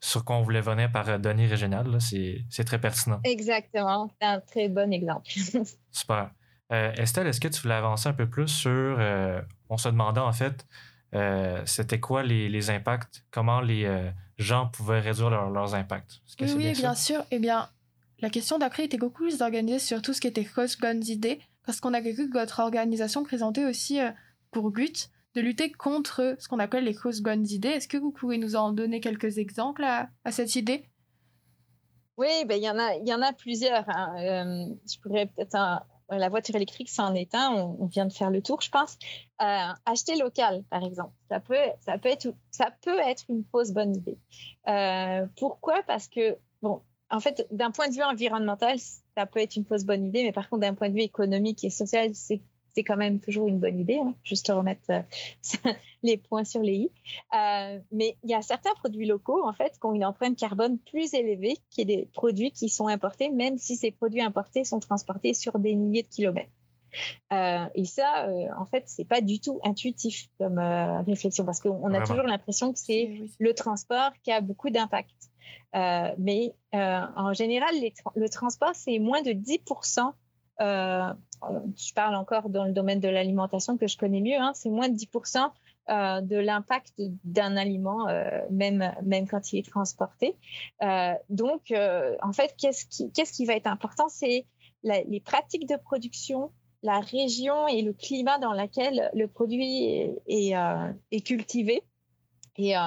sur 0.00 0.24
quoi 0.24 0.34
on 0.34 0.42
voulait 0.42 0.60
venir 0.60 0.90
par 0.90 1.08
euh, 1.08 1.18
données 1.18 1.46
régionales. 1.46 1.96
C'est 2.00 2.64
très 2.64 2.80
pertinent. 2.80 3.20
Exactement. 3.22 4.10
C'est 4.20 4.26
un 4.26 4.40
très 4.40 4.68
bon 4.68 4.92
exemple. 4.92 5.30
Super. 5.92 6.32
Euh, 6.72 6.92
Estelle, 6.92 7.26
est-ce 7.26 7.40
que 7.40 7.48
tu 7.48 7.60
voulais 7.62 7.74
avancer 7.74 8.08
un 8.08 8.12
peu 8.12 8.28
plus 8.28 8.48
sur... 8.48 8.70
Euh, 8.70 9.40
on 9.70 9.76
se 9.76 9.88
demandait 9.88 10.20
en 10.20 10.32
fait, 10.32 10.66
euh, 11.14 11.62
c'était 11.64 12.00
quoi 12.00 12.22
les, 12.22 12.48
les, 12.48 12.70
impacts, 12.70 13.24
comment 13.30 13.60
les 13.60 13.84
euh, 13.86 14.10
gens 14.38 14.66
pouvaient 14.66 15.00
réduire 15.00 15.30
leur, 15.30 15.50
leurs 15.50 15.74
impacts? 15.74 16.20
oui, 16.40 16.52
oui 16.52 16.56
bien, 16.56 16.72
bien 16.72 16.94
sûr. 16.94 17.24
Eh 17.30 17.38
bien, 17.38 17.68
la 18.20 18.30
question 18.30 18.58
d'après 18.58 18.84
était 18.84 18.98
beaucoup 18.98 19.22
plus 19.22 19.40
organisée 19.40 19.78
sur 19.78 20.02
tout 20.02 20.12
ce 20.12 20.20
qui 20.20 20.26
était 20.26 20.44
cause, 20.44 20.76
bonnes 20.76 21.04
idées, 21.04 21.40
parce 21.64 21.80
qu'on 21.80 21.94
a 21.94 22.00
vu 22.00 22.14
que 22.14 22.32
votre 22.32 22.60
organisation 22.60 23.24
présentait 23.24 23.64
aussi 23.64 24.00
euh, 24.00 24.10
pour 24.50 24.70
but 24.70 25.10
de 25.34 25.40
lutter 25.40 25.70
contre 25.70 26.36
ce 26.38 26.48
qu'on 26.48 26.58
appelle 26.58 26.84
les 26.84 26.94
causes 26.94 27.20
bonnes 27.20 27.46
idées. 27.46 27.68
Est-ce 27.68 27.88
que 27.88 27.96
vous 27.96 28.10
pouvez 28.10 28.38
nous 28.38 28.56
en 28.56 28.72
donner 28.72 29.00
quelques 29.00 29.38
exemples 29.38 29.84
à, 29.84 30.08
à 30.24 30.32
cette 30.32 30.56
idée? 30.56 30.84
Oui, 32.16 32.44
ben, 32.46 32.56
il 32.56 32.64
y, 32.64 32.70
en 32.70 32.78
a, 32.78 32.94
y 32.96 33.14
en 33.14 33.22
a 33.22 33.32
plusieurs. 33.32 33.84
Hein. 33.88 34.14
Euh, 34.18 34.74
je 34.90 34.98
pourrais 35.00 35.26
peut-être 35.26 35.54
la 36.10 36.28
voiture 36.28 36.56
électrique, 36.56 36.88
c'en 36.88 37.14
est 37.14 37.34
un. 37.34 37.52
On, 37.52 37.86
vient 37.86 38.06
de 38.06 38.12
faire 38.12 38.30
le 38.30 38.42
tour, 38.42 38.60
je 38.60 38.70
pense. 38.70 38.98
Euh, 39.42 39.72
acheter 39.86 40.16
local, 40.16 40.64
par 40.70 40.84
exemple, 40.84 41.12
ça 41.28 41.40
peut, 41.40 41.56
ça 41.80 41.98
peut 41.98 42.08
être, 42.08 42.32
ça 42.50 42.70
peut 42.82 42.98
être 42.98 43.24
une 43.28 43.44
fausse 43.50 43.72
bonne 43.72 43.94
idée. 43.96 44.18
Euh, 44.68 45.26
pourquoi? 45.36 45.82
Parce 45.86 46.08
que 46.08 46.38
bon, 46.62 46.82
en 47.10 47.20
fait, 47.20 47.46
d'un 47.50 47.70
point 47.70 47.88
de 47.88 47.94
vue 47.94 48.02
environnemental, 48.02 48.78
ça 48.78 49.26
peut 49.26 49.40
être 49.40 49.56
une 49.56 49.64
fausse 49.64 49.84
bonne 49.84 50.06
idée, 50.06 50.22
mais 50.22 50.32
par 50.32 50.48
contre, 50.48 50.62
d'un 50.62 50.74
point 50.74 50.88
de 50.88 50.94
vue 50.94 51.02
économique 51.02 51.64
et 51.64 51.70
social, 51.70 52.14
c'est 52.14 52.40
c'est 52.78 52.84
quand 52.84 52.96
même 52.96 53.18
toujours 53.18 53.48
une 53.48 53.58
bonne 53.58 53.80
idée, 53.80 53.98
hein, 53.98 54.14
juste 54.22 54.46
remettre 54.48 54.82
euh, 54.90 55.02
les 56.04 56.16
points 56.16 56.44
sur 56.44 56.62
les 56.62 56.74
i. 56.74 56.90
Euh, 57.34 57.80
mais 57.90 58.16
il 58.22 58.30
y 58.30 58.34
a 58.34 58.40
certains 58.40 58.72
produits 58.74 59.04
locaux, 59.04 59.44
en 59.44 59.52
fait, 59.52 59.72
qui 59.72 59.84
ont 59.84 59.94
une 59.94 60.04
empreinte 60.04 60.38
carbone 60.38 60.78
plus 60.78 61.12
élevée 61.12 61.56
que 61.76 61.82
des 61.82 62.08
produits 62.12 62.52
qui 62.52 62.68
sont 62.68 62.86
importés, 62.86 63.30
même 63.30 63.58
si 63.58 63.74
ces 63.74 63.90
produits 63.90 64.20
importés 64.20 64.62
sont 64.62 64.78
transportés 64.78 65.34
sur 65.34 65.58
des 65.58 65.74
milliers 65.74 66.04
de 66.04 66.08
kilomètres. 66.08 66.52
Euh, 67.32 67.66
et 67.74 67.84
ça, 67.84 68.28
euh, 68.28 68.46
en 68.56 68.64
fait, 68.66 68.84
c'est 68.86 69.04
pas 69.04 69.20
du 69.20 69.40
tout 69.40 69.58
intuitif 69.64 70.28
comme 70.38 70.60
euh, 70.60 71.02
réflexion 71.02 71.44
parce 71.44 71.58
qu'on 71.58 71.92
a 71.92 72.06
toujours 72.06 72.22
l'impression 72.22 72.72
que 72.72 72.78
c'est 72.78 73.08
oui. 73.08 73.30
le 73.40 73.54
transport 73.54 74.12
qui 74.22 74.30
a 74.30 74.40
beaucoup 74.40 74.70
d'impact. 74.70 75.10
Euh, 75.74 76.14
mais 76.16 76.54
en 76.72 77.32
général, 77.32 77.74
les 77.80 77.90
tra 77.90 78.12
le 78.14 78.28
transport, 78.28 78.74
c'est 78.74 79.00
moins 79.00 79.22
de 79.22 79.32
10% 79.32 80.00
euh, 80.00 80.12
je 80.60 81.94
parle 81.94 82.14
encore 82.16 82.48
dans 82.48 82.64
le 82.64 82.72
domaine 82.72 83.00
de 83.00 83.08
l'alimentation 83.08 83.76
que 83.76 83.86
je 83.86 83.96
connais 83.96 84.20
mieux, 84.20 84.38
hein, 84.38 84.52
c'est 84.54 84.70
moins 84.70 84.88
de 84.88 84.96
10% 84.96 85.50
euh, 85.90 86.20
de 86.20 86.36
l'impact 86.36 86.92
d'un 87.24 87.56
aliment, 87.56 88.08
euh, 88.08 88.42
même, 88.50 88.94
même 89.04 89.26
quand 89.26 89.54
il 89.54 89.60
est 89.60 89.70
transporté. 89.70 90.36
Euh, 90.82 91.14
donc, 91.30 91.70
euh, 91.70 92.14
en 92.20 92.32
fait, 92.32 92.54
qu'est-ce 92.58 92.84
qui, 92.84 93.10
qu'est-ce 93.10 93.32
qui 93.32 93.46
va 93.46 93.54
être 93.54 93.68
important? 93.68 94.08
C'est 94.10 94.44
les 94.82 95.20
pratiques 95.20 95.66
de 95.66 95.76
production, 95.76 96.52
la 96.82 97.00
région 97.00 97.66
et 97.68 97.80
le 97.80 97.94
climat 97.94 98.38
dans 98.38 98.52
lequel 98.52 99.10
le 99.14 99.28
produit 99.28 99.86
est, 99.86 100.14
est, 100.26 100.56
euh, 100.56 100.92
est 101.10 101.26
cultivé. 101.26 101.82
Et 102.56 102.76
euh, 102.76 102.80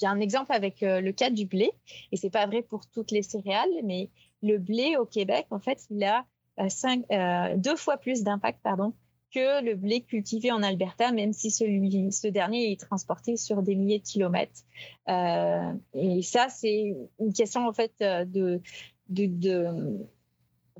j'ai 0.00 0.08
un 0.08 0.18
exemple 0.18 0.52
avec 0.52 0.80
le 0.80 1.12
cas 1.12 1.30
du 1.30 1.46
blé, 1.46 1.70
et 2.10 2.16
c'est 2.16 2.30
pas 2.30 2.46
vrai 2.46 2.62
pour 2.62 2.88
toutes 2.88 3.12
les 3.12 3.22
céréales, 3.22 3.70
mais 3.84 4.10
le 4.42 4.58
blé 4.58 4.96
au 4.96 5.06
Québec, 5.06 5.46
en 5.50 5.60
fait, 5.60 5.84
il 5.90 6.02
a 6.02 6.24
cinq, 6.68 7.04
euh, 7.10 7.56
deux 7.56 7.76
fois 7.76 7.96
plus 7.96 8.22
d'impact 8.22 8.60
pardon, 8.62 8.92
que 9.34 9.62
le 9.62 9.74
blé 9.74 10.00
cultivé 10.02 10.50
en 10.50 10.62
Alberta, 10.62 11.12
même 11.12 11.32
si 11.32 11.50
celui, 11.50 12.12
ce 12.12 12.28
dernier 12.28 12.72
est 12.72 12.80
transporté 12.80 13.36
sur 13.36 13.62
des 13.62 13.74
milliers 13.74 13.98
de 13.98 14.04
kilomètres. 14.04 14.62
Euh, 15.08 15.72
et 15.94 16.22
ça, 16.22 16.48
c'est 16.48 16.96
une 17.18 17.32
question 17.32 17.66
en 17.66 17.72
fait 17.72 17.92
euh, 18.00 18.24
de, 18.24 18.60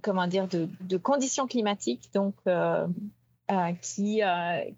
comment 0.02 0.26
dire 0.26 0.48
de, 0.48 0.96
conditions 0.96 1.46
climatiques. 1.46 2.10
Donc, 2.14 2.34
euh, 2.46 2.86
qui, 3.82 4.20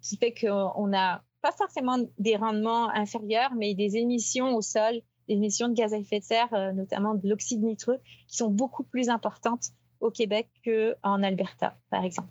qui 0.01 0.17
fait 0.17 0.33
qu'on 0.33 0.87
n'a 0.87 1.23
pas 1.41 1.51
forcément 1.51 1.97
des 2.19 2.35
rendements 2.35 2.89
inférieurs, 2.89 3.53
mais 3.57 3.73
des 3.73 3.97
émissions 3.97 4.55
au 4.55 4.61
sol, 4.61 5.01
des 5.27 5.35
émissions 5.35 5.69
de 5.69 5.73
gaz 5.73 5.93
à 5.93 5.97
effet 5.97 6.19
de 6.19 6.23
serre, 6.23 6.73
notamment 6.73 7.15
de 7.15 7.27
l'oxyde 7.27 7.63
nitreux, 7.63 7.99
qui 8.27 8.37
sont 8.37 8.49
beaucoup 8.49 8.83
plus 8.83 9.09
importantes 9.09 9.71
au 10.01 10.11
Québec 10.11 10.49
qu'en 10.65 11.23
Alberta, 11.23 11.77
par 11.89 12.03
exemple. 12.03 12.29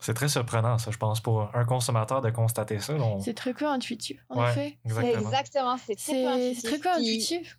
C'est 0.00 0.14
très 0.14 0.28
surprenant, 0.28 0.78
ça, 0.78 0.90
je 0.90 0.98
pense, 0.98 1.20
pour 1.20 1.54
un 1.54 1.64
consommateur 1.64 2.20
de 2.22 2.30
constater 2.30 2.80
ça. 2.80 2.94
C'est 3.20 3.34
très 3.34 3.54
peu 3.54 3.66
intuitif, 3.66 4.24
en 4.30 4.44
effet. 4.48 4.78
Exactement, 4.84 5.76
c'est 5.76 5.94
très 5.94 6.78
peu 6.78 6.88
intuitif. 6.88 7.58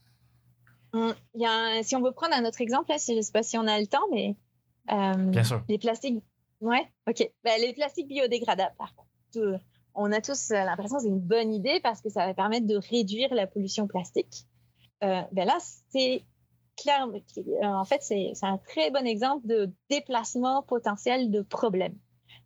Il 0.93 1.15
y 1.35 1.45
a 1.45 1.81
si 1.83 1.95
on 1.95 2.01
veut 2.01 2.11
prendre 2.11 2.35
un 2.35 2.45
autre 2.45 2.61
exemple, 2.61 2.91
là, 2.91 2.97
je 2.97 3.13
ne 3.13 3.21
sais 3.21 3.31
pas 3.31 3.43
si 3.43 3.57
on 3.57 3.65
a 3.65 3.79
le 3.79 3.87
temps, 3.87 4.05
mais 4.11 4.35
euh, 4.91 5.13
Bien 5.15 5.43
sûr. 5.43 5.63
les 5.69 5.77
plastiques. 5.77 6.23
Ouais, 6.61 6.85
ok. 7.07 7.29
Ben, 7.43 7.59
les 7.59 7.73
plastiques 7.73 8.07
biodégradables, 8.07 8.75
par 8.77 8.93
contre. 8.93 9.09
Euh, 9.37 9.57
on 9.95 10.11
a 10.11 10.21
tous 10.21 10.51
euh, 10.51 10.63
l'impression 10.63 10.97
que 10.97 11.03
c'est 11.03 11.09
une 11.09 11.19
bonne 11.19 11.53
idée 11.53 11.79
parce 11.81 12.01
que 12.01 12.09
ça 12.09 12.25
va 12.25 12.33
permettre 12.33 12.67
de 12.67 12.75
réduire 12.75 13.33
la 13.33 13.47
pollution 13.47 13.87
plastique. 13.87 14.45
ben 15.01 15.27
là, 15.33 15.57
c'est 15.89 16.23
clair. 16.77 17.07
En 17.63 17.86
fait, 17.86 18.01
c'est 18.01 18.33
un 18.41 18.57
très 18.57 18.91
bon 18.91 19.05
exemple 19.05 19.45
de 19.47 19.71
déplacement 19.89 20.63
potentiel 20.63 21.31
de 21.31 21.41
problème. 21.41 21.95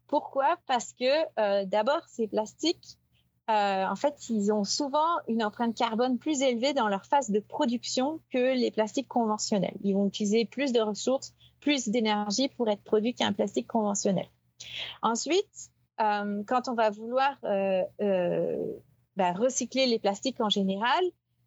Pourquoi? 0.08 0.58
Parce 0.68 0.94
que 0.94 1.06
euh, 1.40 1.66
d'abord, 1.66 2.02
ces 2.08 2.28
plastiques, 2.28 2.98
euh, 3.50 3.86
en 3.86 3.96
fait, 3.96 4.30
ils 4.30 4.52
ont 4.52 4.64
souvent 4.64 5.20
une 5.28 5.44
empreinte 5.44 5.76
carbone 5.76 6.18
plus 6.18 6.42
élevée 6.42 6.74
dans 6.74 6.88
leur 6.88 7.06
phase 7.06 7.30
de 7.30 7.40
production 7.40 8.22
que 8.32 8.56
les 8.56 8.72
plastiques 8.72 9.08
conventionnels. 9.08 9.78
Ils 9.84 9.94
vont 9.94 10.08
utiliser 10.08 10.46
plus 10.46 10.72
de 10.72 10.80
ressources, 10.80 11.34
plus 11.60 11.88
d'énergie 11.88 12.50
pour 12.50 12.70
être 12.70 12.84
produits 12.84 13.14
qu'un 13.14 13.34
plastique 13.34 13.68
conventionnel. 13.68 14.28
Ensuite, 15.02 15.72
euh, 16.02 16.44
quand 16.48 16.68
on 16.68 16.74
va 16.74 16.90
vouloir 16.90 17.38
ben, 17.42 19.34
recycler 19.34 19.88
les 19.88 20.00
plastiques 20.00 20.40
en 20.42 20.50
général, 20.50 21.04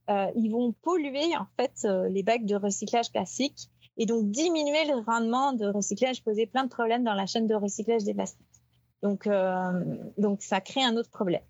ils 0.08 0.50
vont 0.50 0.72
polluer 0.82 1.36
en 1.36 1.46
fait 1.56 1.86
les 2.10 2.22
bacs 2.22 2.44
de 2.44 2.56
recyclage 2.56 3.10
classiques 3.10 3.70
et 3.96 4.06
donc 4.06 4.30
diminuer 4.30 4.86
le 4.86 4.98
rendement 5.04 5.52
de 5.52 5.66
recyclage, 5.66 6.24
poser 6.24 6.46
plein 6.46 6.64
de 6.64 6.70
problèmes 6.70 7.04
dans 7.04 7.14
la 7.14 7.26
chaîne 7.26 7.46
de 7.46 7.54
recyclage 7.54 8.02
des 8.04 8.14
plastiques. 8.14 8.46
Donc, 9.02 9.26
euh, 9.26 9.84
donc 10.18 10.42
ça 10.42 10.60
crée 10.60 10.82
un 10.82 10.96
autre 10.96 11.10
problème. 11.10 11.42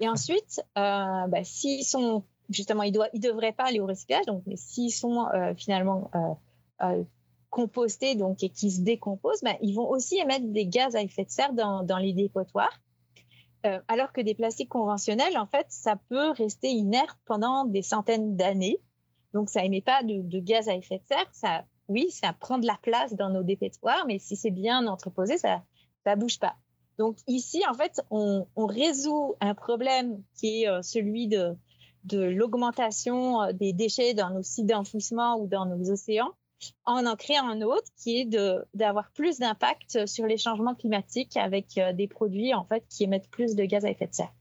Et 0.00 0.08
ensuite, 0.08 0.60
euh, 0.78 1.26
bah, 1.26 1.42
s'ils 1.42 1.84
sont 1.84 2.24
justement, 2.50 2.82
ils 2.82 2.92
ne 2.92 3.18
devraient 3.18 3.52
pas 3.52 3.64
aller 3.64 3.80
au 3.80 3.86
recyclage, 3.86 4.26
donc 4.26 4.42
mais 4.46 4.56
s'ils 4.56 4.92
sont 4.92 5.26
euh, 5.34 5.54
finalement 5.54 6.10
compostés 7.50 8.14
donc 8.14 8.42
et 8.42 8.50
qui 8.50 8.70
se 8.70 8.82
décomposent, 8.82 9.42
bah, 9.42 9.56
ils 9.60 9.74
vont 9.74 9.88
aussi 9.88 10.18
émettre 10.18 10.46
des 10.46 10.66
gaz 10.66 10.94
à 10.94 11.02
effet 11.02 11.24
de 11.24 11.30
serre 11.30 11.52
dans, 11.52 11.82
dans 11.82 11.98
les 11.98 12.12
dépotoirs. 12.12 12.80
Alors 13.88 14.12
que 14.12 14.20
des 14.20 14.34
plastiques 14.34 14.68
conventionnels, 14.68 15.36
en 15.36 15.46
fait, 15.46 15.66
ça 15.68 15.96
peut 16.08 16.30
rester 16.30 16.68
inerte 16.68 17.18
pendant 17.24 17.64
des 17.64 17.82
centaines 17.82 18.36
d'années. 18.36 18.80
Donc, 19.34 19.50
ça 19.50 19.64
émet 19.64 19.82
pas 19.82 20.02
de, 20.02 20.22
de, 20.22 20.38
gaz 20.38 20.68
à 20.68 20.74
effet 20.74 20.98
de 20.98 21.04
serre. 21.06 21.28
Ça, 21.32 21.64
oui, 21.88 22.10
ça 22.10 22.32
prend 22.32 22.58
de 22.58 22.66
la 22.66 22.78
place 22.82 23.14
dans 23.14 23.30
nos 23.30 23.42
dépotoirs, 23.42 24.04
mais 24.06 24.18
si 24.18 24.36
c'est 24.36 24.50
bien 24.50 24.86
entreposé, 24.86 25.38
ça, 25.38 25.62
ça 26.04 26.16
bouge 26.16 26.38
pas. 26.38 26.54
Donc 26.98 27.18
ici, 27.28 27.62
en 27.68 27.74
fait, 27.74 28.02
on, 28.10 28.44
résout 28.56 29.36
un 29.40 29.54
problème 29.54 30.22
qui 30.36 30.62
est 30.62 30.68
euh, 30.68 30.82
celui 30.82 31.28
de, 31.28 31.56
de 32.04 32.20
l'augmentation 32.20 33.42
euh, 33.42 33.52
des 33.52 33.72
déchets 33.72 34.14
dans 34.14 34.30
nos 34.30 34.42
sites 34.42 34.66
d'enfouissement 34.66 35.40
ou 35.40 35.46
dans 35.46 35.64
nos 35.64 35.90
océans 35.90 36.32
en 36.84 37.06
en 37.06 37.16
créant 37.16 37.48
un 37.48 37.62
autre 37.62 37.88
qui 37.96 38.20
est 38.20 38.64
d'avoir 38.74 39.10
plus 39.12 39.38
d'impact 39.38 40.06
sur 40.06 40.26
les 40.26 40.36
changements 40.36 40.74
climatiques 40.74 41.36
avec 41.36 41.78
euh, 41.78 41.92
des 41.92 42.08
produits 42.08 42.54
en 42.54 42.64
fait 42.64 42.84
qui 42.88 43.04
émettent 43.04 43.30
plus 43.30 43.54
de 43.54 43.64
gaz 43.64 43.84
à 43.84 43.90
effet 43.90 44.06
de 44.06 44.14
serre. 44.14 44.32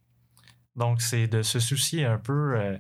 Donc 0.76 1.02
c'est 1.02 1.28
de 1.28 1.42
se 1.42 1.60
soucier 1.60 2.06
un 2.06 2.18
peu 2.20 2.78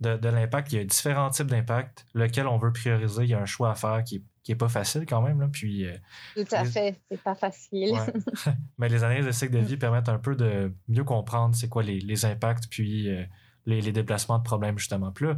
de, 0.00 0.16
de 0.16 0.28
l'impact. 0.28 0.72
Il 0.72 0.76
y 0.76 0.80
a 0.80 0.84
différents 0.84 1.30
types 1.30 1.46
d'impact, 1.46 2.06
lequel 2.14 2.46
on 2.46 2.58
veut 2.58 2.72
prioriser? 2.72 3.24
Il 3.24 3.30
y 3.30 3.34
a 3.34 3.40
un 3.40 3.46
choix 3.46 3.70
à 3.70 3.74
faire 3.74 4.04
qui 4.04 4.16
est 4.16 4.22
qui 4.48 4.52
est 4.52 4.56
pas 4.56 4.70
facile 4.70 5.04
quand 5.04 5.20
même. 5.20 5.42
Là. 5.42 5.48
Puis, 5.52 5.84
euh, 5.84 5.94
Tout 6.34 6.46
à 6.52 6.64
fait, 6.64 6.98
c'est 7.10 7.22
pas 7.22 7.34
facile. 7.34 7.92
Mais 8.78 8.88
les 8.88 9.04
analyses 9.04 9.26
de 9.26 9.30
cycle 9.30 9.52
de 9.52 9.58
vie 9.58 9.76
permettent 9.76 10.08
un 10.08 10.18
peu 10.18 10.34
de 10.34 10.72
mieux 10.88 11.04
comprendre 11.04 11.54
c'est 11.54 11.68
quoi 11.68 11.82
les, 11.82 12.00
les, 12.00 12.24
impacts, 12.24 12.66
puis 12.70 13.10
euh, 13.10 13.24
les, 13.66 13.82
les, 13.82 13.92
déplacements 13.92 14.38
de 14.38 14.42
problèmes, 14.42 14.78
justement. 14.78 15.12
Puis 15.12 15.26
là, 15.26 15.36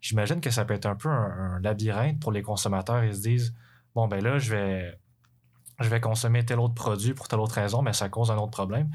j'imagine 0.00 0.40
que 0.40 0.50
ça 0.50 0.64
peut 0.64 0.74
être 0.74 0.86
un 0.86 0.96
peu 0.96 1.08
un, 1.08 1.60
labyrinthe 1.60 2.20
pour 2.20 2.32
les 2.32 2.42
consommateurs. 2.42 3.04
Ils 3.04 3.14
se 3.14 3.22
disent 3.22 3.54
bon, 3.94 4.08
ben 4.08 4.22
là, 4.22 4.38
je 4.38 4.54
vais, 4.54 4.98
je 5.80 5.88
vais 5.88 6.00
consommer 6.00 6.44
tel 6.44 6.60
autre 6.60 6.74
produit 6.74 7.14
pour 7.14 7.28
telle 7.28 7.40
autre 7.40 7.54
raison, 7.54 7.82
mais 7.82 7.92
ça 7.92 8.08
cause 8.08 8.30
un 8.30 8.36
autre 8.36 8.50
problème. 8.50 8.90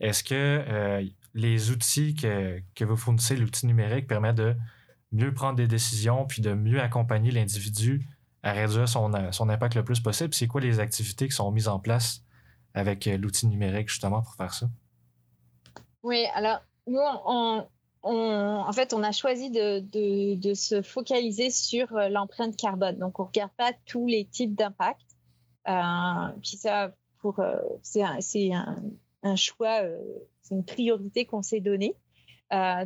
Est-ce 0.00 0.24
que 0.24 0.34
euh, 0.34 1.04
les 1.34 1.70
outils 1.70 2.14
que, 2.14 2.60
que 2.74 2.84
vous 2.84 2.96
fournissez, 2.96 3.36
l'outil 3.36 3.66
numérique, 3.66 4.06
permet 4.06 4.32
de 4.32 4.56
mieux 5.12 5.32
prendre 5.32 5.56
des 5.56 5.68
décisions 5.68 6.26
puis 6.26 6.42
de 6.42 6.52
mieux 6.52 6.80
accompagner 6.80 7.30
l'individu 7.30 8.06
à 8.42 8.52
réduire 8.52 8.88
son, 8.88 9.12
euh, 9.14 9.32
son 9.32 9.48
impact 9.48 9.74
le 9.74 9.84
plus 9.84 10.00
possible? 10.00 10.34
C'est 10.34 10.46
quoi 10.46 10.60
les 10.60 10.80
activités 10.80 11.28
qui 11.28 11.34
sont 11.34 11.50
mises 11.50 11.68
en 11.68 11.78
place 11.78 12.24
avec 12.74 13.06
euh, 13.06 13.16
l'outil 13.16 13.46
numérique 13.46 13.88
justement 13.88 14.22
pour 14.22 14.34
faire 14.34 14.54
ça? 14.54 14.68
Oui, 16.02 16.26
alors 16.34 16.60
nous, 16.86 17.00
on, 17.26 17.66
en 18.02 18.72
fait, 18.72 18.92
on 18.92 19.02
a 19.02 19.12
choisi 19.12 19.50
de, 19.50 20.54
se 20.54 20.82
focaliser 20.82 21.50
sur 21.50 21.96
euh, 21.96 22.08
l'empreinte 22.08 22.56
carbone. 22.56 22.98
Donc, 22.98 23.18
on 23.20 23.24
ne 23.24 23.28
regarde 23.28 23.52
pas 23.56 23.72
tous 23.86 24.06
les 24.06 24.24
types 24.24 24.54
d'impact. 24.54 25.00
puis 25.64 26.56
ça, 26.56 26.92
pour, 27.20 27.40
c'est 27.82 28.02
un, 28.02 29.36
choix, 29.36 29.82
c'est 30.42 30.54
une 30.54 30.64
priorité 30.64 31.24
qu'on 31.24 31.42
s'est 31.42 31.60
donnée. 31.60 31.94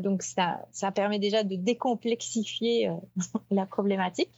donc, 0.01 0.23
ça, 0.23 0.93
permet 0.95 1.19
déjà 1.19 1.45
de 1.45 1.57
décomplexifier 1.57 2.91
la 3.51 3.67
problématique. 3.67 4.31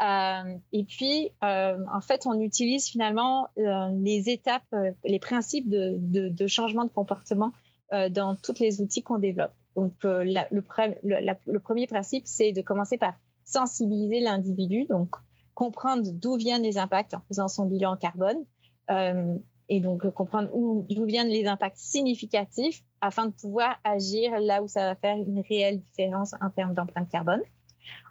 Euh, 0.00 0.56
et 0.72 0.84
puis, 0.84 1.30
euh, 1.42 1.78
en 1.92 2.00
fait, 2.00 2.26
on 2.26 2.40
utilise 2.40 2.88
finalement 2.88 3.48
euh, 3.58 3.90
les 4.02 4.30
étapes, 4.30 4.74
les 5.04 5.18
principes 5.18 5.68
de, 5.68 6.46
changement 6.46 6.84
de 6.84 6.90
comportement 6.90 7.52
dans 8.10 8.36
tous 8.36 8.58
les 8.60 8.82
outils 8.82 9.02
qu'on 9.02 9.18
développe. 9.18 9.54
Donc, 9.78 9.92
le, 10.02 11.34
le, 11.46 11.58
premier 11.60 11.86
principe, 11.86 12.26
c'est 12.26 12.52
de 12.52 12.62
commencer 12.62 12.98
par 12.98 13.14
sensibiliser 13.44 14.20
l'individu, 14.20 14.86
donc 14.86 15.14
comprendre 15.54 16.02
d'où 16.12 16.36
viennent 16.36 16.62
les 16.62 16.78
impacts 16.78 17.14
en 17.14 17.20
faisant 17.28 17.48
son 17.48 17.66
bilan 17.66 17.96
carbone, 17.96 18.44
et 19.68 19.80
donc 19.80 20.08
comprendre 20.10 20.48
d'où 20.52 21.04
viennent 21.04 21.28
les 21.28 21.46
impacts 21.46 21.78
significatifs 21.78 22.82
afin 23.00 23.26
de 23.26 23.32
pouvoir 23.32 23.76
agir 23.84 24.38
là 24.40 24.62
où 24.62 24.68
ça 24.68 24.86
va 24.86 24.94
faire 24.96 25.16
une 25.16 25.42
réelle 25.48 25.80
différence 25.80 26.34
en 26.40 26.50
termes 26.50 26.74
d'empreinte 26.74 27.08
carbone. 27.08 27.42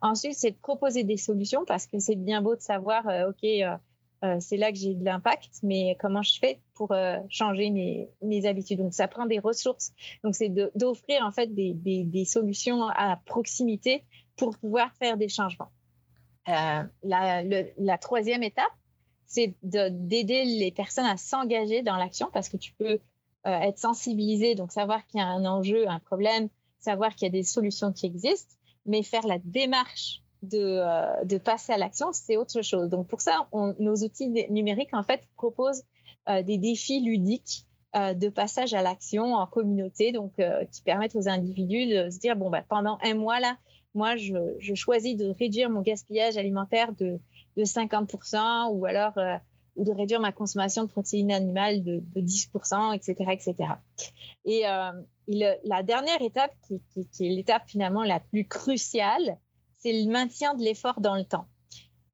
Ensuite, 0.01 0.36
c'est 0.36 0.51
de 0.51 0.58
proposer 0.58 1.03
des 1.03 1.17
solutions 1.17 1.65
parce 1.65 1.88
que 1.88 1.99
c'est 1.99 2.15
bien 2.15 2.41
beau 2.41 2.56
de 2.56 2.62
savoir, 2.62 3.08
euh, 3.08 3.30
OK, 3.30 3.43
euh, 3.43 3.75
euh, 4.23 4.38
c'est 4.39 4.58
là 4.58 4.71
que 4.71 4.77
j'ai 4.77 4.95
de 4.95 5.03
l'impact, 5.03 5.49
mais 5.63 5.97
comment 5.99 6.21
je 6.21 6.39
fais 6.39 6.60
pour 6.78 6.94
changer 7.30 7.70
mes, 8.22 8.46
habitudes 8.46 8.78
Donc, 8.80 8.94
ça 8.94 9.08
prend 9.08 9.26
des 9.26 9.40
ressources. 9.40 9.92
Donc, 10.24 10.36
c'est 10.36 10.50
d'offrir 10.76 11.26
en 11.26 11.32
fait 11.32 11.54
des, 11.54 12.26
solutions 12.26 12.88
à 12.90 13.20
proximité 13.26 14.04
pour 14.36 14.58
pouvoir 14.58 14.94
faire 14.96 15.18
des 15.18 15.30
changements. 15.30 15.72
La, 16.46 17.44
la, 17.44 17.98
troisième 17.98 18.44
étape, 18.44 18.72
c'est 19.26 19.56
d'aider 19.63 20.46
les 20.46 20.72
personnes 20.72 21.06
à 21.06 21.18
s'engager 21.18 21.82
dans 21.82 21.98
l'action 21.98 22.30
parce 22.32 22.48
que 22.48 22.58
tu 22.58 22.74
peux 22.74 23.00
être 23.44 23.80
sensibilisé, 23.80 24.56
donc 24.56 24.72
savoir 24.72 25.06
qu'il 25.08 25.20
y 25.20 25.24
a 25.24 25.28
un 25.28 25.46
enjeu, 25.46 25.88
un 25.90 26.00
problème, 26.00 26.50
savoir 26.80 27.16
qu'il 27.16 27.26
y 27.26 27.30
a 27.30 27.32
des 27.32 27.44
solutions 27.44 27.92
qui 27.92 28.06
existent 28.06 28.58
mais 28.88 29.04
faire 29.04 29.28
la 29.28 29.38
démarche 29.38 30.24
de, 30.42 30.80
euh, 30.80 31.40
passer 31.40 31.74
à 31.74 31.78
l'action, 31.78 32.12
c'est 32.13 32.38
autre 32.38 32.62
chose. 32.62 32.90
Donc 32.90 33.08
pour 33.08 33.22
ça, 33.22 33.48
nos 33.54 33.96
outils 33.96 34.30
numériques 34.50 34.94
en 34.94 35.04
fait 35.04 35.22
proposent 35.36 35.84
euh, 35.84 35.84
des 36.44 36.58
défis 36.58 37.02
ludiques 37.02 37.66
euh, 37.96 38.13
de 38.13 38.30
passage 38.30 38.74
à 38.74 38.82
l'action 38.82 39.34
en 39.34 39.48
communauté, 39.48 40.12
donc 40.12 40.34
qui 40.72 40.82
permettent 40.82 41.16
aux 41.16 41.28
individus 41.28 41.88
de 41.88 42.10
se 42.10 42.20
dire 42.20 42.36
bon 42.36 42.50
bah 42.50 42.63
pendant 42.68 42.98
un 43.02 43.16
mois 43.16 43.40
là, 43.40 43.58
moi 43.94 44.18
je, 44.18 44.36
je 44.60 44.76
choisis 44.76 45.16
de 45.16 45.34
réduire 45.40 45.70
mon 45.70 45.82
gaspillage 45.82 46.38
alimentaire 46.38 46.94
de, 46.94 47.20
de 47.56 47.63
50% 47.63 48.72
ou 48.74 48.86
alors 48.86 49.13
ou 49.78 49.86
de 49.86 49.92
réduire 49.92 50.20
ma 50.20 50.32
consommation 50.32 50.84
de 50.84 50.90
protéines 50.90 51.32
animales 51.32 51.84
de, 51.84 52.04
de 52.16 52.22
10%, 52.22 52.96
etc., 52.96 53.32
etc. 53.32 53.74
Et 54.44 54.63
la 55.28 55.84
dernière 55.84 56.22
étape, 56.22 56.54
qui, 57.13 57.28
est 57.28 57.30
l'étape 57.30 57.63
finalement 57.68 58.04
la 58.04 58.20
plus 58.20 58.46
cruciale, 58.46 59.38
c'est 59.78 59.94
le 59.94 60.12
maintien 60.12 60.56
de 60.56 60.63
l'effort 60.63 61.00
dans 61.00 61.16
le 61.16 61.24
temps. 61.24 61.48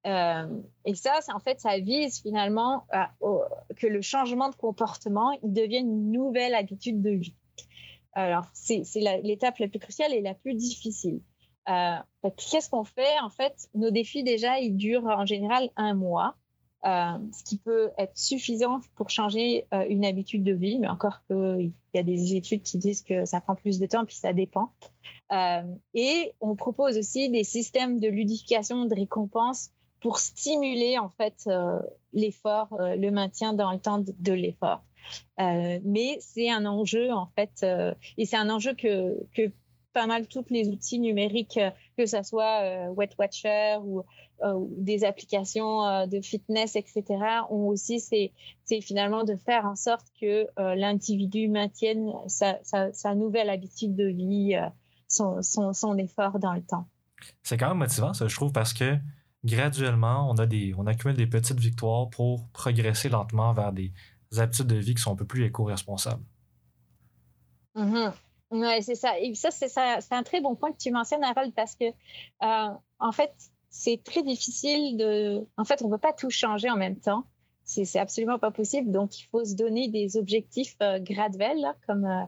Euh, 0.06 0.48
et 0.86 0.96
ça, 0.96 1.20
en 1.34 1.40
fait, 1.40 1.60
ça 1.60 1.78
vise 1.80 2.22
finalement 2.22 2.86
que 3.78 3.88
le 3.88 4.02
changement 4.02 4.50
de 4.50 4.56
comportement 4.56 5.32
il 5.44 5.54
devienne 5.54 5.88
une 5.88 6.12
nouvelle 6.12 6.56
habitude 6.56 7.02
de 7.02 7.12
vie. 7.12 7.36
Alors, 8.14 8.46
c'est 8.54 8.84
l'étape 9.24 9.58
la, 9.58 9.68
plus 9.68 9.80
cruciale 9.80 10.14
et 10.14 10.22
la 10.22 10.36
plus 10.36 10.54
difficile. 10.54 11.22
Euh, 11.70 11.96
Qu'est-ce 12.38 12.70
qu'on 12.70 12.84
fait? 12.84 13.20
En 13.24 13.30
fait, 13.30 13.70
nos 13.74 13.90
défis 13.90 14.24
déjà, 14.24 14.60
ils 14.60 14.76
durent 14.76 15.06
en 15.06 15.26
général 15.26 15.70
un 15.78 15.94
mois. 15.94 16.36
ce 16.84 17.44
qui 17.46 17.58
peut 17.58 17.92
être 17.98 18.18
suffisant 18.18 18.82
pour 18.96 19.10
changer 19.10 19.66
une 19.88 20.04
habitude 20.04 20.44
de 20.44 20.52
vie, 20.52 20.80
mais 20.80 20.90
encore 20.90 21.24
qu'il 21.28 21.72
y 21.94 21.98
a 21.98 22.04
des 22.04 22.36
études 22.36 22.62
qui 22.62 22.78
disent 22.78 23.02
que 23.02 23.24
ça 23.26 23.40
prend 23.40 23.56
plus 23.56 23.80
de 23.80 23.86
temps, 23.86 24.06
puis 24.06 24.16
ça 24.16 24.34
dépend. 24.34 24.74
et 25.94 26.34
on 26.42 26.56
propose 26.56 26.98
aussi 26.98 27.30
des 27.30 27.46
systèmes 27.46 28.00
de 28.00 28.10
ludification, 28.10 28.86
de 28.86 28.94
récompense 28.94 29.72
pour 30.04 30.20
stimuler 30.20 31.00
en 31.00 31.10
fait 31.10 31.50
l'effort, 32.14 32.68
le 32.80 33.10
maintien 33.10 33.54
dans 33.54 33.72
le 33.72 33.80
temps 33.80 34.04
de 34.06 34.34
l'effort. 34.34 34.84
Euh, 35.40 35.80
mais 35.84 36.18
c'est 36.20 36.50
un 36.50 36.66
enjeu, 36.66 37.12
en 37.12 37.28
fait, 37.36 37.52
euh, 37.64 37.94
et 38.18 38.26
c'est 38.26 38.38
un 38.38 38.50
enjeu 38.50 38.74
que, 38.74 39.26
pas 39.94 40.08
mal 40.08 40.28
tous 40.28 40.46
les 40.50 40.70
outils 40.70 41.00
numériques, 41.00 41.58
euh, 41.58 41.70
que 41.98 42.06
ce 42.06 42.24
soit 42.24 42.90
Wet 42.92 43.12
Watcher 43.18 43.78
ou, 43.84 44.04
des 44.72 45.06
applications 45.06 46.06
de 46.06 46.20
fitness, 46.20 46.76
etc., 46.76 47.06
ont 47.50 47.68
aussi, 47.68 48.02
c'est 48.02 48.82
finalement 48.82 49.24
de 49.24 49.38
faire 49.38 49.66
en 49.66 49.78
sorte 49.78 50.06
que 50.20 50.48
l'individu 50.58 51.48
maintienne 51.48 52.12
sa, 52.28 53.16
nouvelle 53.16 53.50
habitude 53.50 53.96
de 53.96 54.08
vie, 54.08 54.60
son, 55.08 55.98
effort 55.98 56.40
dans 56.40 56.52
le 56.52 56.62
temps. 56.62 56.86
C'est 57.42 57.56
quand 57.56 57.70
même 57.70 57.78
motivant, 57.78 58.12
je 58.12 58.36
trouve, 58.36 58.52
parce 58.52 58.74
que 58.74 58.98
graduellement, 59.44 60.30
on, 60.30 60.36
a 60.36 60.46
des, 60.46 60.74
on 60.78 60.88
accumule 60.88 61.18
des 61.18 61.28
petites 61.28 61.60
victoires 61.60 62.10
pour 62.10 62.48
progresser 62.50 63.10
lentement 63.10 63.54
vers 63.54 63.72
des, 63.74 63.92
habitudes 64.38 64.68
de 64.68 64.76
vie 64.76 64.96
qui 64.96 65.02
sont 65.02 65.14
un 65.14 65.16
peu 65.16 65.26
plus 65.26 65.46
éco-responsables. 65.46 66.24
Mm-hmm. 67.76 68.14
Oui, 68.52 68.84
c'est 68.84 68.96
ça. 68.96 69.20
Et 69.20 69.34
ça, 69.34 69.50
c'est 69.52 70.14
un 70.14 70.24
très 70.24 70.42
bon 70.42 70.56
point 70.56 70.72
que 70.72 70.78
tu 70.78 70.92
mentionnes, 70.92 71.24
Harold, 71.24 71.54
parce 71.56 71.76
que, 71.76 71.86
euh, 71.86 72.74
en 73.00 73.12
fait, 73.12 73.34
c'est 73.70 74.04
très 74.04 74.22
difficile 74.22 74.98
de. 74.98 75.48
En 75.58 75.66
fait, 75.66 75.82
on 75.82 75.88
ne 75.88 75.94
peut 75.94 76.00
pas 76.00 76.14
tout 76.14 76.30
changer 76.30 76.70
en 76.70 76.78
même 76.78 77.00
temps. 77.00 77.26
C'est 77.66 77.98
absolument 77.98 78.38
pas 78.38 78.52
possible. 78.52 78.92
Donc, 78.92 79.20
il 79.20 79.24
faut 79.26 79.44
se 79.44 79.56
donner 79.56 79.88
des 79.90 80.18
objectifs 80.18 80.76
euh, 80.82 81.00
graduels, 81.00 81.74
comme 81.88 82.06
euh, 82.06 82.24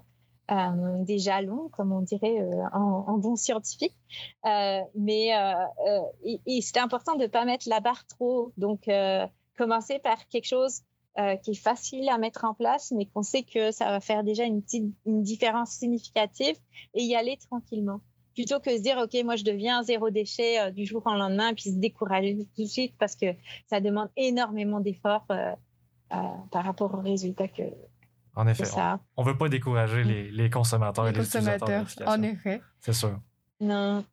des 0.50 1.18
jalons, 1.18 1.70
comme 1.70 1.92
on 1.92 2.02
dirait 2.02 2.48
en, 2.74 3.18
bon 3.18 3.36
scientifique. 3.36 3.96
mais 4.44 5.32
c'est 6.62 6.78
important 6.78 7.16
de 7.16 7.24
ne 7.24 7.28
pas 7.28 7.46
mettre 7.46 7.68
la 7.68 7.80
barre 7.80 8.06
trop 8.08 8.40
haut. 8.40 8.54
Donc, 8.58 8.90
commencer 9.58 10.00
par 10.00 10.28
quelque 10.28 10.48
chose 10.48 10.82
euh, 11.18 11.38
qui 11.38 11.52
est 11.52 11.54
facile 11.54 12.10
à 12.10 12.18
mettre 12.18 12.44
en 12.44 12.54
place, 12.54 12.92
mais 12.92 13.06
qu'on 13.06 13.24
sait 13.24 13.44
que 13.44 13.72
ça 13.72 13.86
va 13.86 14.02
faire 14.02 14.26
déjà 14.26 14.44
une 14.44 14.62
petite 14.62 14.94
une 15.06 15.24
différence 15.24 15.70
significative 15.70 16.58
et 16.94 17.04
y 17.04 17.16
aller 17.16 17.38
tranquillement. 17.50 18.02
Plutôt 18.34 18.60
que 18.60 18.76
se 18.76 18.82
dire, 18.82 18.98
OK, 18.98 19.16
moi, 19.24 19.38
je 19.38 19.46
deviens 19.46 19.82
zéro 19.82 20.10
déchet 20.10 20.60
euh, 20.60 20.72
du 20.72 20.86
jour 20.86 21.02
au 21.06 21.14
lendemain, 21.14 21.54
puis 21.54 21.72
se 21.72 21.80
décourager 21.80 22.38
tout 22.58 22.64
de 22.64 22.68
suite 22.68 22.96
parce 23.00 23.16
que 23.16 23.28
ça 23.68 23.80
demande 23.80 24.10
énormément 24.18 24.82
d'efforts 24.82 25.26
euh, 25.30 25.54
par 26.52 26.66
rapport 26.66 26.94
aux 26.94 27.02
résultats 27.02 27.48
que, 27.48 27.64
en 28.36 28.48
effet, 28.48 28.66
on 29.18 29.24
ne 29.24 29.30
veut 29.30 29.38
pas 29.38 29.50
décourager 29.50 30.04
mm. 30.04 30.08
les, 30.08 30.32
les 30.32 30.50
consommateurs 30.50 31.06
les 31.06 31.12
et 31.12 31.14
les 31.14 31.20
consommateurs, 31.20 31.86
en 32.06 32.22
effet. 32.22 32.62
C'est 32.80 32.94
sûr. 32.94 33.20
Non. 33.60 34.04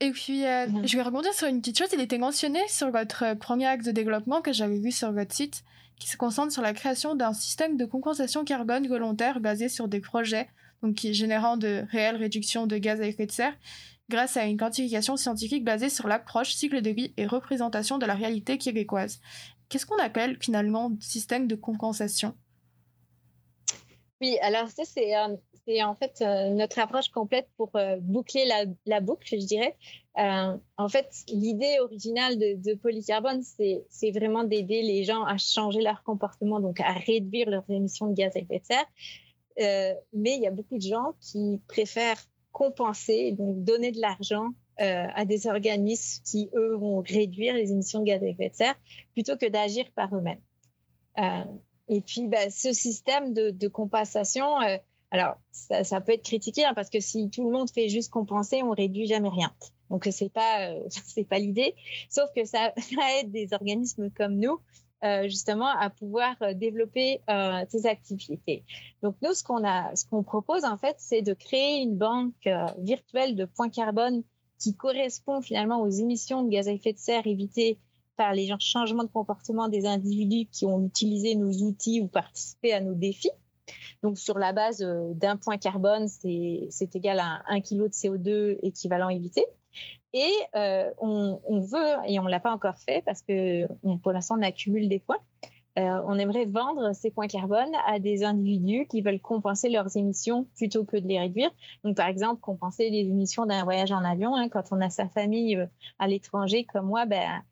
Et 0.00 0.10
puis, 0.12 0.42
je 0.42 0.96
vais 0.96 1.02
rebondir 1.02 1.32
sur 1.32 1.48
une 1.48 1.60
petite 1.60 1.78
chose. 1.78 1.88
Il 1.92 2.00
était 2.00 2.18
mentionné 2.18 2.60
sur 2.68 2.90
votre 2.90 3.34
premier 3.34 3.66
axe 3.66 3.84
de 3.84 3.90
développement 3.90 4.42
que 4.42 4.52
j'avais 4.52 4.78
vu 4.78 4.92
sur 4.92 5.12
votre 5.12 5.34
site 5.34 5.64
qui 5.98 6.08
se 6.08 6.16
concentre 6.16 6.52
sur 6.52 6.62
la 6.62 6.72
création 6.72 7.16
d'un 7.16 7.32
système 7.32 7.76
de 7.76 7.84
compensation 7.84 8.44
carbone 8.44 8.86
volontaire 8.86 9.40
basé 9.40 9.68
sur 9.68 9.88
des 9.88 10.00
projets 10.00 10.48
donc 10.82 10.94
qui 10.94 11.14
générant 11.14 11.56
de 11.56 11.84
réelles 11.90 12.16
réductions 12.16 12.66
de 12.66 12.76
gaz 12.78 13.00
à 13.00 13.06
effet 13.06 13.26
de 13.26 13.32
serre 13.32 13.56
grâce 14.08 14.36
à 14.36 14.44
une 14.44 14.56
quantification 14.56 15.16
scientifique 15.16 15.64
basée 15.64 15.90
sur 15.90 16.08
l'approche 16.08 16.54
cycle 16.54 16.80
de 16.80 16.90
vie 16.90 17.12
et 17.16 17.26
représentation 17.26 17.98
de 17.98 18.06
la 18.06 18.14
réalité 18.14 18.56
québécoise. 18.56 19.20
Qu'est-ce 19.68 19.84
qu'on 19.84 19.98
appelle 19.98 20.38
finalement 20.40 20.92
système 20.98 21.46
de 21.46 21.54
compensation? 21.54 22.34
Oui, 24.20 24.36
alors 24.40 24.68
ça 24.68 24.84
c'est 24.84 25.14
c'est 25.68 25.82
en 25.82 25.94
fait 25.94 26.22
euh, 26.22 26.48
notre 26.50 26.78
approche 26.78 27.10
complète 27.10 27.48
pour 27.56 27.70
euh, 27.76 27.96
boucler 28.00 28.46
la, 28.86 29.00
boucle, 29.00 29.28
je 29.30 29.44
dirais. 29.44 29.76
Euh, 30.18 30.56
en 30.78 30.88
fait, 30.88 31.10
l'idée 31.28 31.78
originale 31.80 32.38
de, 32.38 32.74
Polycarbone, 32.74 33.42
c'est 33.42 34.10
vraiment 34.10 34.44
d'aider 34.44 34.82
les 34.82 35.04
gens 35.04 35.24
à 35.24 35.36
changer 35.36 35.82
leur 35.82 36.02
comportement, 36.02 36.58
donc 36.58 36.80
à 36.80 36.92
réduire 36.92 37.50
leurs 37.50 37.68
émissions 37.68 38.06
de 38.08 38.14
gaz 38.14 38.34
à 38.34 38.40
effet 38.40 38.60
de 38.60 38.64
serre. 38.64 39.96
mais 40.12 40.36
il 40.36 40.42
y 40.42 40.46
a 40.46 40.50
beaucoup 40.50 40.78
de 40.78 40.82
gens 40.82 41.12
qui 41.20 41.60
préfèrent 41.68 42.22
compenser, 42.52 43.32
donc 43.32 43.62
donner 43.62 43.92
de 43.92 44.00
l'argent 44.00 44.48
à 44.78 45.24
des 45.24 45.48
organismes 45.48 46.22
qui, 46.24 46.50
eux, 46.54 46.76
vont 46.76 47.02
réduire 47.02 47.54
les 47.54 47.72
émissions 47.72 48.00
de 48.00 48.04
gaz 48.06 48.22
à 48.22 48.26
effet 48.26 48.48
de 48.48 48.54
serre 48.54 48.76
plutôt 49.12 49.36
que 49.36 49.46
d'agir 49.46 49.84
par 49.94 50.14
eux-mêmes. 50.14 50.40
Et 51.88 52.00
puis, 52.00 52.28
bah, 52.28 52.50
ce 52.50 52.72
système 52.72 53.32
de, 53.32 53.50
de 53.50 53.68
compensation, 53.68 54.58
alors, 55.10 55.36
ça, 55.52 56.00
peut 56.00 56.12
être 56.12 56.24
critiqué 56.24 56.64
hein, 56.64 56.72
parce 56.74 56.90
que 56.90 57.00
si 57.00 57.30
tout 57.30 57.44
le 57.44 57.50
monde 57.50 57.70
fait 57.70 57.88
juste 57.88 58.10
compenser, 58.10 58.62
on 58.62 58.70
réduit 58.70 59.06
jamais 59.06 59.30
rien. 59.30 59.52
Donc 59.90 60.06
c'est 60.10 60.28
pas 60.28 60.68
euh, 60.68 60.82
c'est 60.90 61.24
pas 61.24 61.38
l'idée. 61.38 61.74
Sauf 62.10 62.30
que 62.36 62.44
ça, 62.44 62.72
aide 63.18 63.30
des 63.30 63.52
organismes 63.52 64.10
comme 64.10 64.36
nous 64.36 64.60
euh, 65.04 65.22
justement 65.24 65.68
à 65.68 65.88
pouvoir 65.90 66.34
euh, 66.42 66.52
développer 66.54 67.20
ces 67.68 67.86
activités. 67.86 68.64
Donc 69.02 69.16
nous, 69.22 69.32
ce 69.32 69.42
qu'on 69.42 69.64
a, 69.64 69.94
ce 69.96 70.04
qu'on 70.04 70.22
propose 70.22 70.64
en 70.64 70.76
fait, 70.76 70.96
c'est 70.98 71.22
de 71.22 71.32
créer 71.32 71.80
une 71.82 71.96
banque 71.96 72.48
virtuelle 72.78 73.34
de 73.34 73.46
points 73.46 73.70
carbone 73.70 74.22
qui 74.58 74.74
correspond 74.74 75.40
finalement 75.40 75.80
aux 75.80 75.88
émissions 75.88 76.42
de 76.42 76.50
gaz 76.50 76.68
à 76.68 76.72
effet 76.72 76.92
de 76.92 76.98
serre 76.98 77.26
évitées 77.26 77.78
par 78.18 78.34
les 78.34 78.52
changements 78.58 79.04
de 79.04 79.08
comportement 79.08 79.68
des 79.68 79.86
individus 79.86 80.50
qui 80.50 80.66
ont 80.66 80.84
utilisé 80.84 81.36
nos 81.36 81.52
outils 81.62 82.02
ou 82.02 82.08
participé 82.08 82.74
à 82.74 82.80
nos 82.80 82.94
défis. 82.94 83.30
Donc, 84.02 84.18
sur 84.18 84.38
la 84.38 84.52
base 84.52 84.82
euh, 84.82 85.12
d'un 85.14 85.36
point 85.36 85.56
carbone, 85.56 86.08
c'est 86.08 86.94
égal 86.94 87.20
à 87.20 87.42
un 87.48 87.60
kilo 87.60 87.86
de 87.88 87.92
CO2 87.92 88.58
équivalent 88.62 89.08
évité. 89.08 89.46
Et 90.12 90.32
euh, 90.56 90.90
on, 90.98 91.60
veut, 91.60 91.96
et 92.06 92.18
on 92.18 92.24
ne 92.24 92.30
l'a 92.30 92.40
pas 92.40 92.52
encore 92.52 92.78
fait 92.78 93.02
parce 93.04 93.22
que 93.22 93.66
pour 94.02 94.12
l'instant, 94.12 94.36
on 94.38 94.42
accumule 94.42 94.88
des 94.88 94.98
points. 94.98 95.18
Euh, 95.78 96.02
on 96.06 96.18
aimerait 96.18 96.46
vendre 96.46 96.92
ces 96.92 97.10
points 97.10 97.28
carbone 97.28 97.70
à 97.86 98.00
des 98.00 98.24
individus 98.24 98.86
qui 98.88 99.00
veulent 99.00 99.20
compenser 99.20 99.68
leurs 99.68 99.96
émissions 99.96 100.46
plutôt 100.56 100.84
que 100.84 100.96
de 100.96 101.06
les 101.06 101.20
réduire. 101.20 101.50
Donc, 101.84 101.96
par 101.96 102.08
exemple, 102.08 102.40
compenser 102.40 102.90
les 102.90 103.02
émissions 103.02 103.46
d'un 103.46 103.62
voyage 103.62 103.92
en 103.92 104.02
avion. 104.02 104.34
Hein, 104.34 104.48
quand 104.48 104.64
on 104.72 104.80
a 104.80 104.90
sa 104.90 105.08
famille 105.08 105.68
à 106.00 106.08
l'étranger, 106.08 106.64
comme 106.64 106.86
moi, 106.86 107.06
ben, 107.06 107.42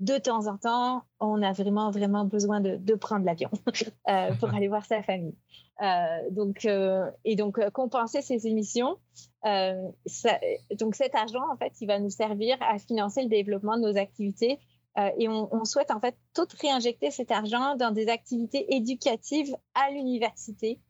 de 0.00 0.16
temps 0.16 0.46
en 0.46 0.56
temps, 0.56 1.02
on 1.18 1.42
a 1.42 1.52
vraiment, 1.52 1.90
vraiment 1.90 2.24
besoin 2.24 2.60
de, 2.60 2.94
prendre 2.94 3.24
l'avion 3.24 3.50
euh, 4.08 4.32
pour 4.34 4.54
aller 4.54 4.68
voir 4.68 4.84
sa 4.84 5.02
famille. 5.02 5.34
Euh, 5.82 6.30
donc, 6.30 6.64
euh, 6.64 7.10
et 7.24 7.36
donc, 7.36 7.58
compenser 7.70 8.22
ces 8.22 8.46
émissions, 8.46 8.96
donc 9.44 10.94
cet 10.94 11.14
argent, 11.14 11.42
en 11.52 11.56
fait, 11.56 11.72
il 11.80 11.86
va 11.86 11.98
nous 11.98 12.10
servir 12.10 12.56
à 12.60 12.78
financer 12.78 13.22
le 13.22 13.28
développement 13.28 13.76
de 13.76 13.82
nos 13.82 13.96
activités. 13.96 14.58
et 14.96 15.28
on, 15.28 15.64
souhaite, 15.64 15.90
en 15.90 16.00
fait, 16.00 16.16
tout 16.34 16.46
réinjecter 16.60 17.10
cet 17.10 17.30
argent 17.30 17.76
dans 17.76 17.90
des 17.90 18.08
activités 18.08 18.74
éducatives 18.74 19.54
à 19.74 19.90
l'université 19.90 20.80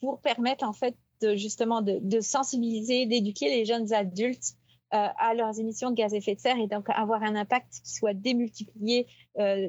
pour 0.00 0.20
permettre, 0.20 0.64
en 0.64 0.72
fait, 0.72 0.96
justement 1.34 1.80
de 1.82 2.20
sensibiliser, 2.20 3.06
d'éduquer 3.06 3.48
les 3.48 3.64
jeunes 3.64 3.92
adultes 3.92 4.56
à 4.92 5.34
leurs 5.34 5.58
émissions 5.58 5.90
de 5.90 5.96
gaz 5.96 6.12
à 6.12 6.16
effet 6.16 6.34
de 6.34 6.40
serre 6.40 6.58
et 6.58 6.66
donc 6.66 6.88
avoir 6.90 7.22
un 7.22 7.34
impact 7.34 7.80
qui 7.82 7.94
soit 7.94 8.14
démultiplié 8.14 9.06
euh, 9.38 9.68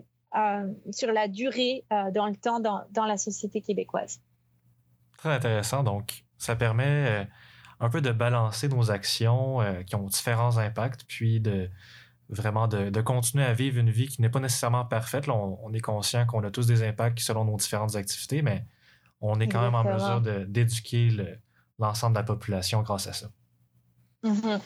sur 0.91 1.11
la 1.11 1.27
durée 1.27 1.85
euh, 1.93 2.11
dans 2.11 2.27
le 2.27 2.35
temps 2.35 2.59
dans, 2.59 2.83
dans, 2.91 3.05
la 3.05 3.17
société 3.17 3.61
québécoise. 3.61 4.19
Très 5.17 5.29
intéressant. 5.29 5.83
Donc, 5.83 6.25
ça 6.37 6.55
permet 6.55 7.27
un 7.79 7.89
peu 7.89 8.01
de 8.01 8.11
balancer 8.11 8.67
nos 8.67 8.91
actions 8.91 9.59
qui 9.85 9.95
ont 9.95 10.07
différents 10.07 10.57
impacts, 10.57 11.05
puis 11.07 11.39
de 11.39 11.69
vraiment 12.29 12.67
de, 12.67 12.89
de, 12.89 13.01
continuer 13.01 13.45
à 13.45 13.53
vivre 13.53 13.77
une 13.79 13.89
vie 13.89 14.07
qui 14.07 14.21
n'est 14.21 14.29
pas 14.29 14.39
nécessairement 14.39 14.85
parfaite. 14.85 15.27
on, 15.29 15.71
est 15.73 15.79
conscient 15.79 16.25
qu'on 16.25 16.43
a 16.43 16.51
tous 16.51 16.67
des 16.67 16.83
impacts 16.83 17.19
selon 17.19 17.45
nos 17.45 17.57
différentes 17.57 17.95
activités, 17.95 18.41
mais 18.41 18.65
on 19.21 19.39
est 19.39 19.47
quand 19.47 19.61
même 19.61 19.75
en 19.75 19.83
mesure 19.83 20.21
d'éduquer 20.47 21.09
l'ensemble 21.79 22.15
de 22.15 22.19
la 22.19 22.25
population 22.25 22.81
grâce 22.81 23.07
à 23.07 23.13
ça. 23.13 23.27
Mm-hmm. 24.23 24.59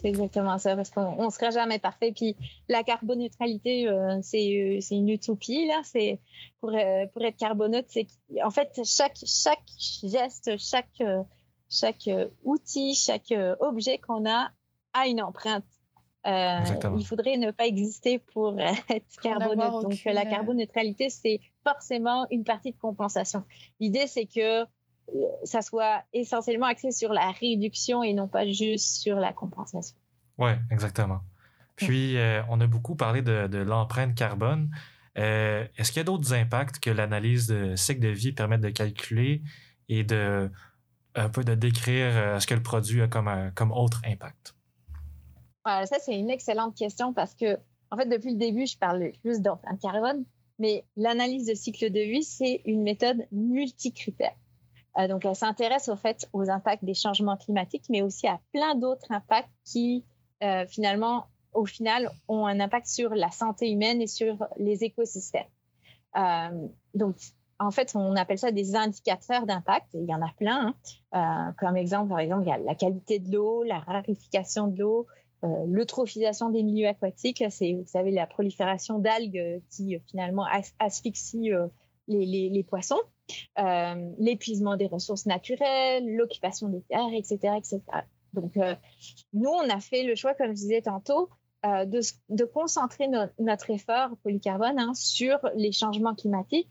C'est 0.00 0.08
exactement 0.08 0.56
ça, 0.56 0.76
parce 0.76 0.90
qu'on 0.90 1.24
ne 1.24 1.30
sera 1.30 1.50
jamais 1.50 1.78
parfait. 1.78 2.12
Puis 2.12 2.34
la 2.68 2.82
carboneutralité, 2.82 3.86
euh, 3.86 4.16
euh, 4.16 4.20
c'est 4.22 4.96
une 4.96 5.10
utopie. 5.10 5.66
Là. 5.66 5.82
Pour, 6.60 6.70
euh, 6.70 7.06
pour 7.12 7.22
être 7.22 7.36
carboneutre, 7.36 7.88
c'est 7.90 8.06
en 8.42 8.50
fait 8.50 8.80
chaque, 8.84 9.18
chaque 9.24 9.62
geste, 10.02 10.56
chaque, 10.58 11.02
chaque 11.68 12.08
outil, 12.44 12.94
chaque 12.94 13.34
objet 13.60 13.98
qu'on 13.98 14.28
a 14.28 14.50
a 14.92 15.06
une 15.06 15.22
empreinte. 15.22 15.64
il 16.24 17.04
faudrait 17.06 17.36
ne 17.36 17.50
pas 17.50 17.66
exister 17.66 18.18
pour 18.18 18.58
être 18.88 19.20
carboneutre. 19.22 19.82
Donc 19.82 20.02
la 20.06 20.24
carboneutralité, 20.24 21.10
c'est 21.10 21.40
forcément 21.62 22.26
une 22.30 22.44
partie 22.44 22.72
de 22.72 22.78
compensation. 22.78 23.44
L'idée, 23.80 24.06
c'est 24.06 24.26
que 24.26 24.64
ça 25.44 25.62
soit 25.62 26.02
essentiellement 26.12 26.66
axé 26.66 26.92
sur 26.92 27.12
la 27.12 27.30
réduction 27.30 28.02
et 28.02 28.12
non 28.12 28.28
pas 28.28 28.46
juste 28.46 29.00
sur 29.00 29.16
la 29.16 29.32
compensation. 29.32 29.96
Oui, 30.38 30.50
exactement. 30.70 31.20
Puis, 31.76 32.16
euh, 32.18 32.42
on 32.48 32.60
a 32.60 32.66
beaucoup 32.66 32.94
parlé 32.94 33.22
de, 33.22 33.46
de 33.46 33.58
l'empreinte 33.58 34.14
carbone. 34.14 34.70
Est-ce 35.14 35.88
qu'il 35.88 35.98
y 35.98 36.00
a 36.00 36.04
d'autres 36.04 36.32
impacts 36.32 36.78
que 36.78 36.90
l'analyse 36.90 37.46
de 37.46 37.76
cycle 37.76 38.00
de 38.00 38.08
vie 38.08 38.32
permet 38.32 38.58
de 38.58 38.70
calculer 38.70 39.42
et 39.88 40.02
de 40.04 40.50
un 41.14 41.28
peu 41.28 41.44
de 41.44 41.54
décrire 41.54 42.40
ce 42.40 42.46
que 42.46 42.54
le 42.54 42.62
produit 42.62 43.02
a 43.02 43.08
comme, 43.08 43.50
comme 43.54 43.72
autre 43.72 44.00
impact? 44.06 44.54
ça, 45.64 45.98
c'est 46.00 46.18
une 46.18 46.30
excellente 46.30 46.76
question 46.76 47.12
parce 47.12 47.34
que, 47.34 47.58
en 47.90 47.96
fait, 47.96 48.06
depuis 48.06 48.32
le 48.32 48.38
début, 48.38 48.66
je 48.66 48.78
parle 48.78 49.12
plus 49.22 49.40
d'empreinte 49.40 49.80
carbone, 49.80 50.24
mais 50.58 50.84
l'analyse 50.96 51.46
de 51.46 51.54
cycle 51.54 51.90
de 51.90 52.00
vie, 52.00 52.22
c'est 52.22 52.62
une 52.64 52.82
méthode 52.82 53.26
multicritère. 53.32 54.34
Euh, 55.00 55.08
donc, 55.08 55.24
elle 55.24 55.36
s'intéresse 55.36 55.88
au 55.88 55.96
fait 55.96 56.28
aux 56.32 56.50
impacts 56.50 56.84
des 56.84 56.94
changements 56.94 57.36
climatiques, 57.36 57.84
mais 57.88 58.02
aussi 58.02 58.26
à 58.26 58.40
plein 58.52 58.74
d'autres 58.74 59.10
impacts 59.10 59.50
qui, 59.64 60.04
euh, 60.42 60.66
finalement, 60.66 61.26
au 61.52 61.64
final, 61.64 62.10
ont 62.28 62.46
un 62.46 62.60
impact 62.60 62.86
sur 62.86 63.14
la 63.14 63.30
santé 63.30 63.70
humaine 63.70 64.00
et 64.00 64.06
sur 64.06 64.36
les 64.56 64.84
écosystèmes. 64.84 65.48
Euh, 66.16 66.68
donc, 66.94 67.16
en 67.58 67.70
fait, 67.70 67.92
on 67.94 68.16
appelle 68.16 68.38
ça 68.38 68.52
des 68.52 68.74
indicateurs 68.74 69.46
d'impact. 69.46 69.88
Il 69.94 70.08
y 70.08 70.14
en 70.14 70.22
a 70.22 70.30
plein. 70.36 70.74
Hein. 71.12 71.54
comme 71.58 71.76
exemple, 71.76 72.08
par 72.08 72.20
exemple, 72.20 72.44
il 72.44 72.48
y 72.48 72.52
a 72.52 72.58
la 72.58 72.74
qualité 72.74 73.18
de 73.18 73.32
l'eau, 73.32 73.62
la 73.64 73.80
rarification 73.80 74.68
de 74.68 74.78
l'eau, 74.78 75.06
l'eutrophisation 75.42 76.48
des 76.48 76.62
milieux 76.62 76.88
aquatiques, 76.88 77.44
c'est, 77.50 77.74
vous 77.74 77.86
savez, 77.86 78.12
la 78.12 78.26
prolifération 78.26 78.98
d'algues 78.98 79.60
qui 79.70 79.98
finalement 80.06 80.46
asphyxie 80.78 81.50
les, 82.08 82.48
les, 82.48 82.64
poissons, 82.64 83.00
l'épuisement 84.18 84.76
des 84.76 84.86
ressources 84.86 85.26
naturelles, 85.26 86.14
l'occupation 86.14 86.68
des 86.68 86.82
terres, 86.82 87.12
etc., 87.12 87.54
etc. 87.56 87.80
Donc, 88.32 88.56
nous, 89.32 89.50
on 89.50 89.68
a 89.68 89.80
fait 89.80 90.04
le 90.04 90.14
choix, 90.14 90.34
comme 90.34 90.48
je 90.48 90.54
disais 90.54 90.82
tantôt, 90.82 91.28
de, 91.64 92.00
de, 92.30 92.44
concentrer 92.44 93.08
notre 93.38 93.70
effort 93.70 94.10
polycarbone 94.22 94.78
hein, 94.78 94.94
sur 94.94 95.38
les 95.56 95.72
changements 95.72 96.14
climatiques 96.14 96.70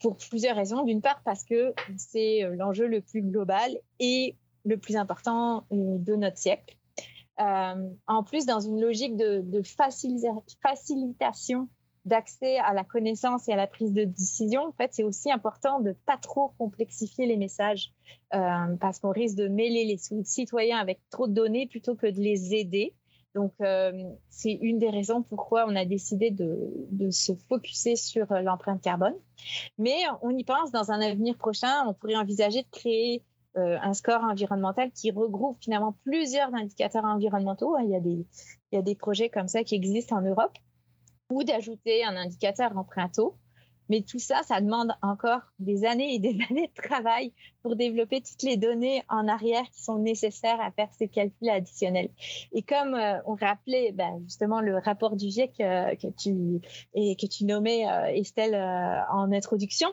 pour 0.00 0.16
plusieurs 0.16 0.56
raisons. 0.56 0.84
D'une 0.84 1.00
part, 1.00 1.22
parce 1.24 1.44
que 1.44 1.74
c'est 1.96 2.42
l'enjeu 2.54 2.86
le 2.86 3.00
plus 3.00 3.22
global 3.22 3.76
et 3.98 4.36
le 4.64 4.76
plus 4.76 4.96
important 4.96 5.66
de 5.70 6.14
notre 6.14 6.38
siècle. 6.38 6.76
Euh, 7.40 7.90
en 8.06 8.22
plus, 8.22 8.46
dans 8.46 8.60
une 8.60 8.80
logique 8.80 9.16
de, 9.16 9.62
facilitation 9.62 11.68
d'accès 12.04 12.58
à 12.58 12.72
la 12.72 12.84
connaissance 12.84 13.48
et 13.48 13.52
à 13.52 13.56
la 13.56 13.66
prise 13.66 13.92
de 13.92 14.04
décision, 14.04 14.62
en 14.62 14.72
fait, 14.72 14.92
c'est 14.92 15.04
aussi 15.04 15.30
important 15.30 15.80
de 15.80 15.92
pas 16.06 16.16
trop 16.16 16.52
complexifier 16.58 17.26
les 17.26 17.36
messages 17.36 17.92
euh, 18.34 18.76
parce 18.80 18.98
qu'on 18.98 19.10
risque 19.10 19.36
de 19.36 19.48
mêler 19.48 19.84
les 19.84 20.24
citoyens 20.24 20.78
avec 20.78 21.00
trop 21.10 21.28
de 21.28 21.32
données 21.32 21.66
plutôt 21.66 21.94
que 21.94 22.06
de 22.06 22.20
les 22.20 22.54
aider. 22.54 22.94
Donc, 23.34 23.52
euh, 23.62 23.92
c'est 24.28 24.52
une 24.52 24.78
des 24.78 24.90
raisons 24.90 25.22
pourquoi 25.22 25.64
on 25.66 25.74
a 25.74 25.86
décidé 25.86 26.30
de, 26.30 26.70
de 26.90 27.10
se 27.10 27.32
focuser 27.48 27.96
sur 27.96 28.26
l'empreinte 28.30 28.82
carbone. 28.82 29.14
Mais 29.78 29.96
on 30.20 30.36
y 30.36 30.44
pense 30.44 30.70
dans 30.70 30.90
un 30.90 31.00
avenir 31.00 31.36
prochain, 31.38 31.86
on 31.86 31.94
pourrait 31.94 32.16
envisager 32.16 32.62
de 32.62 32.68
créer 32.70 33.24
euh, 33.58 33.76
un 33.82 33.92
score 33.92 34.22
environnemental 34.24 34.90
qui 34.92 35.10
regroupe 35.10 35.58
finalement 35.62 35.94
plusieurs 36.04 36.54
indicateurs 36.54 37.04
environnementaux. 37.04 37.76
Il 37.80 37.90
y, 37.90 37.96
a 37.96 38.00
des, 38.00 38.26
il 38.70 38.74
y 38.74 38.78
a 38.78 38.82
des 38.82 38.94
projets 38.94 39.28
comme 39.28 39.48
ça 39.48 39.62
qui 39.62 39.74
existent 39.74 40.16
en 40.16 40.22
Europe, 40.22 40.56
ou 41.32 41.44
d'ajouter 41.44 42.04
un 42.04 42.16
indicateur 42.16 42.76
emprunto 42.76 43.36
mais 43.92 44.00
tout 44.00 44.18
ça, 44.18 44.42
ça 44.42 44.60
demande 44.62 44.94
encore 45.02 45.42
des 45.58 45.84
années 45.84 46.14
et 46.14 46.18
des 46.18 46.38
années 46.50 46.72
de 46.74 46.82
travail 46.82 47.30
pour 47.62 47.76
développer 47.76 48.22
toutes 48.22 48.42
les 48.42 48.56
données 48.56 49.02
en 49.10 49.28
arrière 49.28 49.64
qui 49.70 49.82
sont 49.82 49.98
nécessaires 49.98 50.60
à 50.62 50.70
faire 50.70 50.88
ces 50.92 51.08
calculs 51.08 51.50
additionnels. 51.50 52.08
Et 52.52 52.62
comme 52.62 52.94
euh, 52.94 53.18
on 53.26 53.34
rappelait 53.34 53.92
ben, 53.92 54.18
justement 54.24 54.62
le 54.62 54.78
rapport 54.78 55.14
du 55.14 55.28
GIEC 55.28 55.60
euh, 55.60 55.94
que 55.96 56.08
tu 56.08 56.62
et 56.94 57.16
que 57.16 57.26
tu 57.26 57.44
nommais 57.44 57.86
euh, 57.86 58.06
Estelle 58.06 58.54
en 59.10 59.30
introduction, 59.30 59.88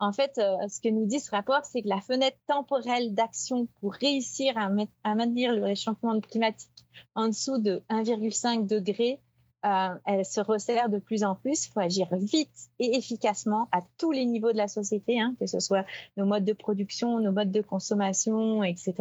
en 0.00 0.12
fait, 0.12 0.32
ce 0.34 0.80
que 0.80 0.88
nous 0.88 1.06
dit 1.06 1.20
ce 1.20 1.30
rapport, 1.30 1.64
c'est 1.64 1.82
que 1.82 1.88
la 1.88 2.00
fenêtre 2.00 2.38
temporelle 2.48 3.14
d'action 3.14 3.68
pour 3.80 3.92
réussir 3.94 4.56
à, 4.56 4.68
à 5.04 5.14
maintenir 5.14 5.52
le 5.52 5.62
réchauffement 5.62 6.18
climatique 6.20 6.70
en 7.14 7.28
dessous 7.28 7.58
de 7.58 7.82
1,5 7.90 8.66
degré 8.66 9.20
euh, 9.64 9.94
elle 10.04 10.24
se 10.24 10.40
resserre 10.40 10.88
de 10.88 10.98
plus 10.98 11.24
en 11.24 11.34
plus. 11.34 11.66
Il 11.66 11.70
faut 11.70 11.80
agir 11.80 12.08
vite 12.12 12.70
et 12.78 12.96
efficacement 12.96 13.68
à 13.72 13.82
tous 13.98 14.12
les 14.12 14.26
niveaux 14.26 14.52
de 14.52 14.58
la 14.58 14.68
société, 14.68 15.18
hein, 15.18 15.34
que 15.40 15.46
ce 15.46 15.60
soit 15.60 15.86
nos 16.16 16.26
modes 16.26 16.44
de 16.44 16.52
production, 16.52 17.18
nos 17.18 17.32
modes 17.32 17.50
de 17.50 17.62
consommation, 17.62 18.62
etc. 18.62 18.94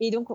Et 0.00 0.10
donc, 0.10 0.28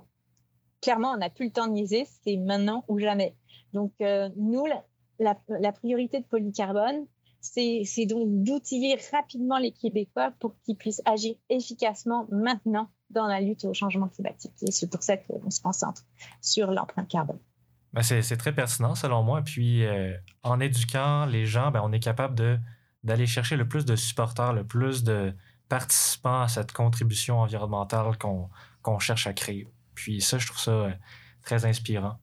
clairement, 0.81 1.11
on 1.11 1.17
n'a 1.17 1.29
plus 1.29 1.45
le 1.45 1.51
temps 1.51 1.67
de 1.67 1.73
niaiser, 1.73 2.07
c'est 2.23 2.37
maintenant 2.37 2.85
ou 2.87 2.99
jamais. 2.99 3.35
Donc, 3.73 3.93
euh, 4.01 4.29
nous, 4.35 4.65
la, 4.65 5.37
la, 5.47 5.71
priorité 5.71 6.19
de 6.19 6.25
Polycarbone, 6.25 7.05
c'est 7.41 8.05
donc 8.07 8.27
d'outiller 8.43 8.97
rapidement 9.11 9.59
les 9.59 9.71
Québécois 9.71 10.33
pour 10.39 10.55
qu'ils 10.63 10.75
puissent 10.75 11.03
agir 11.05 11.35
efficacement 11.49 12.25
maintenant 12.31 12.89
dans 13.11 13.27
la 13.27 13.41
lutte 13.41 13.65
au 13.65 13.73
changement 13.73 14.07
climatique. 14.07 14.53
Et 14.63 14.71
c'est 14.71 14.89
pour 14.89 15.03
ça 15.03 15.17
qu'on 15.17 15.51
se 15.51 15.61
concentre 15.61 16.03
sur 16.41 16.71
l'empreinte 16.71 17.07
carbone. 17.07 17.39
Ben, 17.95 18.03
c'est 18.03 18.35
très 18.35 18.53
pertinent 18.53 18.93
selon 18.93 19.23
moi. 19.23 19.41
Puis 19.41 19.85
euh, 19.85 20.13
en 20.43 20.59
éduquant 20.59 21.25
les 21.25 21.45
gens, 21.45 21.71
ben, 21.71 21.79
on 21.81 21.93
est 21.93 22.01
capable 22.01 22.35
d'aller 23.03 23.25
chercher 23.25 23.55
le 23.55 23.65
plus 23.65 23.85
de 23.85 23.95
supporters, 23.95 24.51
le 24.51 24.65
plus 24.65 25.05
de 25.05 25.33
participants 25.69 26.41
à 26.41 26.49
cette 26.49 26.73
contribution 26.73 27.39
environnementale 27.39 28.17
qu'on 28.17 28.99
cherche 28.99 29.27
à 29.27 29.33
créer. 29.33 29.65
Puis 29.93 30.19
ça, 30.19 30.37
je 30.37 30.45
trouve 30.45 30.59
ça 30.59 30.71
euh, 30.71 30.91
très 31.41 31.65
inspirant. 31.65 32.19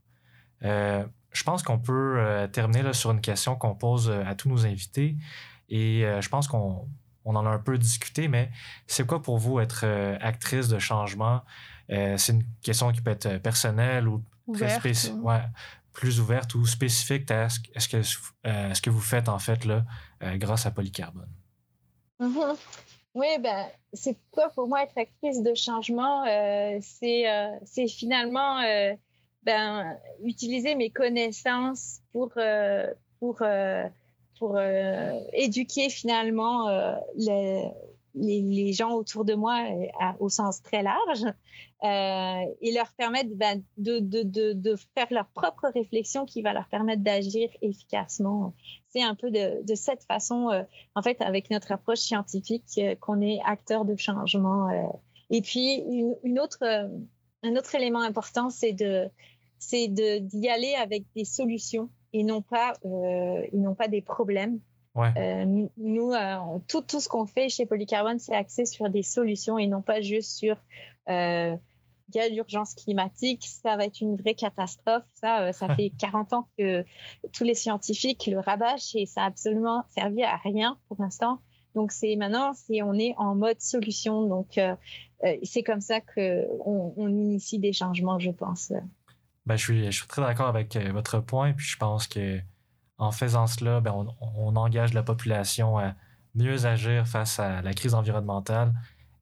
Euh, 0.63 1.07
je 1.33 1.43
pense 1.43 1.63
qu'on 1.63 1.79
peut 1.79 2.47
terminer 2.53 2.83
là, 2.83 2.93
sur 2.93 3.11
une 3.11 3.23
question 3.23 3.57
qu'on 3.57 3.75
pose 3.75 4.11
à 4.11 4.35
tous 4.35 4.51
nos 4.51 4.67
invités. 4.67 5.17
Et 5.71 6.05
je 6.21 6.29
pense 6.29 6.47
qu'on 6.47 6.87
on 7.25 7.35
en 7.37 7.47
a 7.47 7.49
un 7.49 7.59
peu 7.59 7.79
discuté, 7.79 8.29
mais 8.29 8.51
c'est 8.87 9.07
quoi 9.07 9.23
pour 9.23 9.39
vous 9.39 9.59
être 9.59 9.87
actrice 10.21 10.69
de 10.69 10.79
changement? 10.79 11.43
c'est 11.89 12.33
une 12.33 12.45
question 12.61 12.93
qui 12.93 13.01
peut 13.01 13.13
être 13.13 13.39
personnelle 13.39 14.09
ou 14.09 14.23
plus 15.93 16.21
ouverte 16.21 16.55
ou 16.55 16.67
spécifique 16.67 17.31
à 17.31 17.49
ce, 17.49 17.89
que, 17.89 17.97
euh, 18.47 18.75
ce 18.75 18.81
que 18.81 18.91
vous 18.91 19.01
faites 19.01 19.29
en 19.29 19.39
fait 19.39 19.65
là, 19.65 19.85
euh, 20.23 20.37
grâce 20.37 20.67
à 20.67 20.71
Polycarbone? 20.71 21.29
Mm-hmm. 22.21 22.57
Oui, 23.15 23.27
ben, 23.41 23.67
c'est 23.93 24.17
quoi 24.31 24.49
pour 24.51 24.69
moi 24.69 24.85
être 24.85 24.97
actrice 24.97 25.43
de 25.43 25.55
changement? 25.55 26.25
Euh, 26.25 26.79
c'est 26.81 27.89
finalement 27.89 28.63
ben, 29.43 29.99
utiliser 30.23 30.75
mes 30.75 30.89
connaissances 30.89 32.01
pour, 32.13 32.33
pour, 33.21 33.43
pour 34.39 34.61
éduquer 35.35 35.91
finalement 35.91 36.97
les, 37.17 37.71
les, 38.15 38.73
gens 38.73 38.93
autour 38.93 39.25
de 39.25 39.35
moi 39.35 39.65
au 40.19 40.29
sens 40.29 40.63
très 40.63 40.83
large 40.83 41.25
euh, 41.85 42.55
et 42.61 42.73
leur 42.73 42.93
permettre 42.93 43.31
ben, 43.35 43.63
de, 43.77 43.99
de, 43.99 44.23
de, 44.53 44.77
faire 44.95 45.07
leur 45.11 45.27
propre 45.29 45.69
réflexion 45.75 46.27
qui 46.27 46.43
va 46.43 46.53
leur 46.53 46.69
permettre 46.69 47.03
d'agir 47.03 47.49
efficacement. 47.61 48.55
C'est 48.89 49.03
un 49.03 49.15
peu 49.15 49.31
de, 49.31 49.75
cette 49.75 50.05
façon, 50.05 50.51
euh, 50.51 50.63
en 50.95 51.03
fait, 51.03 51.21
avec 51.21 51.51
notre 51.51 51.73
approche 51.73 52.01
scientifique, 52.01 52.65
euh, 52.79 52.95
qu'on 52.97 53.21
est 53.21 53.41
acteur 53.45 53.85
de 53.85 53.97
changement. 53.97 54.69
Euh. 54.69 54.87
Et 55.31 55.41
puis, 55.43 55.77
une, 55.77 56.15
une 56.23 56.39
autre, 56.39 56.63
un 56.63 57.57
autre 57.57 57.75
élément 57.75 58.03
important, 58.03 58.51
c'est 58.51 58.73
de 58.73 59.09
c'est 59.59 59.87
d'y 59.89 60.49
aller 60.49 60.75
avec 60.75 61.05
des 61.15 61.25
solutions 61.25 61.89
et 62.13 62.25
non 62.25 62.43
pas, 62.43 62.75
et 62.85 63.57
non 63.57 63.77
pas 63.77 63.87
des 63.87 64.03
problèmes. 64.03 64.59
Ouais. 64.95 65.13
Euh, 65.17 65.67
nous, 65.77 66.13
euh, 66.13 66.37
tout, 66.69 66.83
tout 66.83 67.01
ce 67.01 67.09
qu'on 67.09 67.27
fait 67.27 67.49
chez 67.49 67.65
Polycarbone, 67.65 68.19
c'est 68.19 68.35
axé 68.35 68.67
sur 68.67 68.91
des 68.91 69.03
solutions 69.03 69.59
et 69.59 69.67
non 69.67 69.81
pas 69.81 70.03
juste 70.03 70.37
sur 70.37 70.57
euh, 71.09 71.57
il 72.09 72.19
y 72.19 72.21
a 72.21 72.29
l'urgence 72.29 72.75
climatique, 72.75 73.47
ça 73.47 73.77
va 73.77 73.87
être 73.87 74.03
une 74.03 74.17
vraie 74.17 74.35
catastrophe. 74.35 75.05
Ça, 75.15 75.53
ça 75.55 75.75
fait 75.77 75.91
40 75.99 76.33
ans 76.35 76.49
que 76.59 76.85
tous 77.33 77.45
les 77.45 77.55
scientifiques 77.55 78.27
le 78.27 78.39
rabâchent 78.39 78.95
et 78.95 79.07
ça 79.07 79.23
a 79.23 79.27
absolument 79.27 79.85
servi 79.89 80.23
à 80.23 80.37
rien 80.37 80.79
pour 80.89 81.01
l'instant. 81.01 81.41
Donc 81.75 81.91
c'est 81.91 82.15
maintenant, 82.17 82.53
c'est 82.53 82.83
on 82.83 82.93
est 82.93 83.15
en 83.17 83.35
mode 83.35 83.63
solution. 83.63 84.27
Donc 84.27 84.61
c'est 85.43 85.63
comme 85.63 85.81
ça 85.81 86.03
que 86.03 86.47
on, 86.67 86.93
on, 86.99 87.09
initie 87.09 87.59
des 87.59 87.73
changements, 87.73 88.19
je 88.19 88.31
pense. 88.31 88.75
Ben, 89.47 89.57
je 89.57 89.65
suis, 89.65 89.87
je 89.87 89.91
suis 89.91 90.07
très 90.07 90.21
d'accord 90.21 90.49
avec 90.49 90.77
votre 90.93 91.21
point. 91.21 91.55
Puis 91.55 91.65
je 91.65 91.79
pense 91.79 92.07
que 92.07 92.43
en 93.03 93.11
faisant 93.11 93.49
cela, 93.49 93.81
ben, 93.81 94.07
on, 94.21 94.55
engage 94.55 94.95
la 94.95 95.03
population 95.03 95.77
à 95.77 95.95
mieux 96.37 96.67
agir 96.67 97.09
face 97.09 97.41
à 97.41 97.61
la 97.61 97.75
crise 97.75 97.95
environnementale 97.95 98.73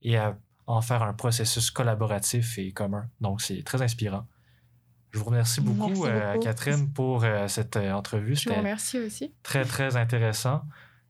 et 0.02 0.18
à 0.18 0.36
en 0.66 0.82
faire 0.82 1.02
un 1.02 1.14
processus 1.14 1.70
collaboratif 1.70 2.58
et 2.58 2.72
commun. 2.72 3.08
Donc, 3.22 3.40
c'est 3.40 3.62
très 3.62 3.80
inspirant. 3.80 4.26
Je 5.12 5.18
vous 5.18 5.24
remercie 5.24 5.62
beaucoup, 5.62 6.04
euh, 6.04 6.38
Catherine, 6.38 6.92
pour 6.92 7.24
euh, 7.24 7.48
cette 7.48 7.76
euh, 7.76 7.92
entrevue. 7.92 8.36
Je 8.36 8.50
vous 8.50 8.54
remercie 8.54 8.98
aussi. 8.98 9.32
Très, 9.42 9.64
très 9.64 9.96
intéressant. 9.96 10.60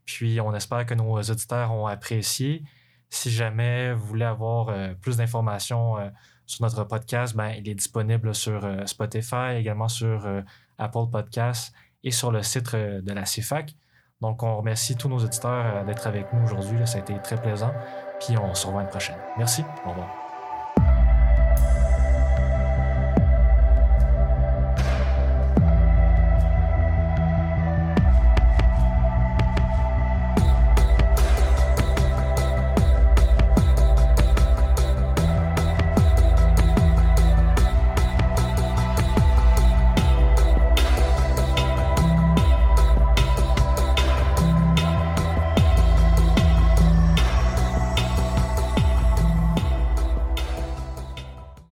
Puis, 0.04 0.40
on 0.40 0.54
espère 0.54 0.86
que 0.86 0.94
nos 0.94 1.20
auditeurs 1.20 1.72
ont 1.72 1.88
apprécié. 1.88 2.62
Si 3.08 3.32
jamais 3.32 3.92
vous 3.92 4.06
voulez 4.06 4.24
avoir 4.24 4.72
plus 5.00 5.16
d'informations 5.16 5.96
sur 6.46 6.62
notre 6.62 6.84
podcast, 6.84 7.34
ben, 7.34 7.48
il 7.48 7.68
est 7.68 7.74
disponible 7.74 8.32
sur 8.32 8.64
Spotify, 8.86 9.56
également 9.56 9.88
sur 9.88 10.28
Apple 10.78 11.10
Podcasts 11.10 11.74
et 12.04 12.10
sur 12.10 12.30
le 12.30 12.42
site 12.42 12.74
de 12.74 13.12
la 13.12 13.24
CIFAC. 13.24 13.74
Donc, 14.20 14.42
on 14.42 14.56
remercie 14.56 14.96
tous 14.96 15.08
nos 15.08 15.18
auditeurs 15.18 15.84
d'être 15.84 16.06
avec 16.06 16.32
nous 16.32 16.42
aujourd'hui. 16.44 16.78
Ça 16.86 16.98
a 16.98 17.00
été 17.00 17.14
très 17.22 17.40
plaisant. 17.40 17.72
Puis, 18.20 18.36
on 18.36 18.54
se 18.54 18.66
revoit 18.66 18.82
une 18.82 18.88
prochaine. 18.88 19.18
Merci. 19.38 19.64
Au 19.86 19.90
revoir. 19.90 20.19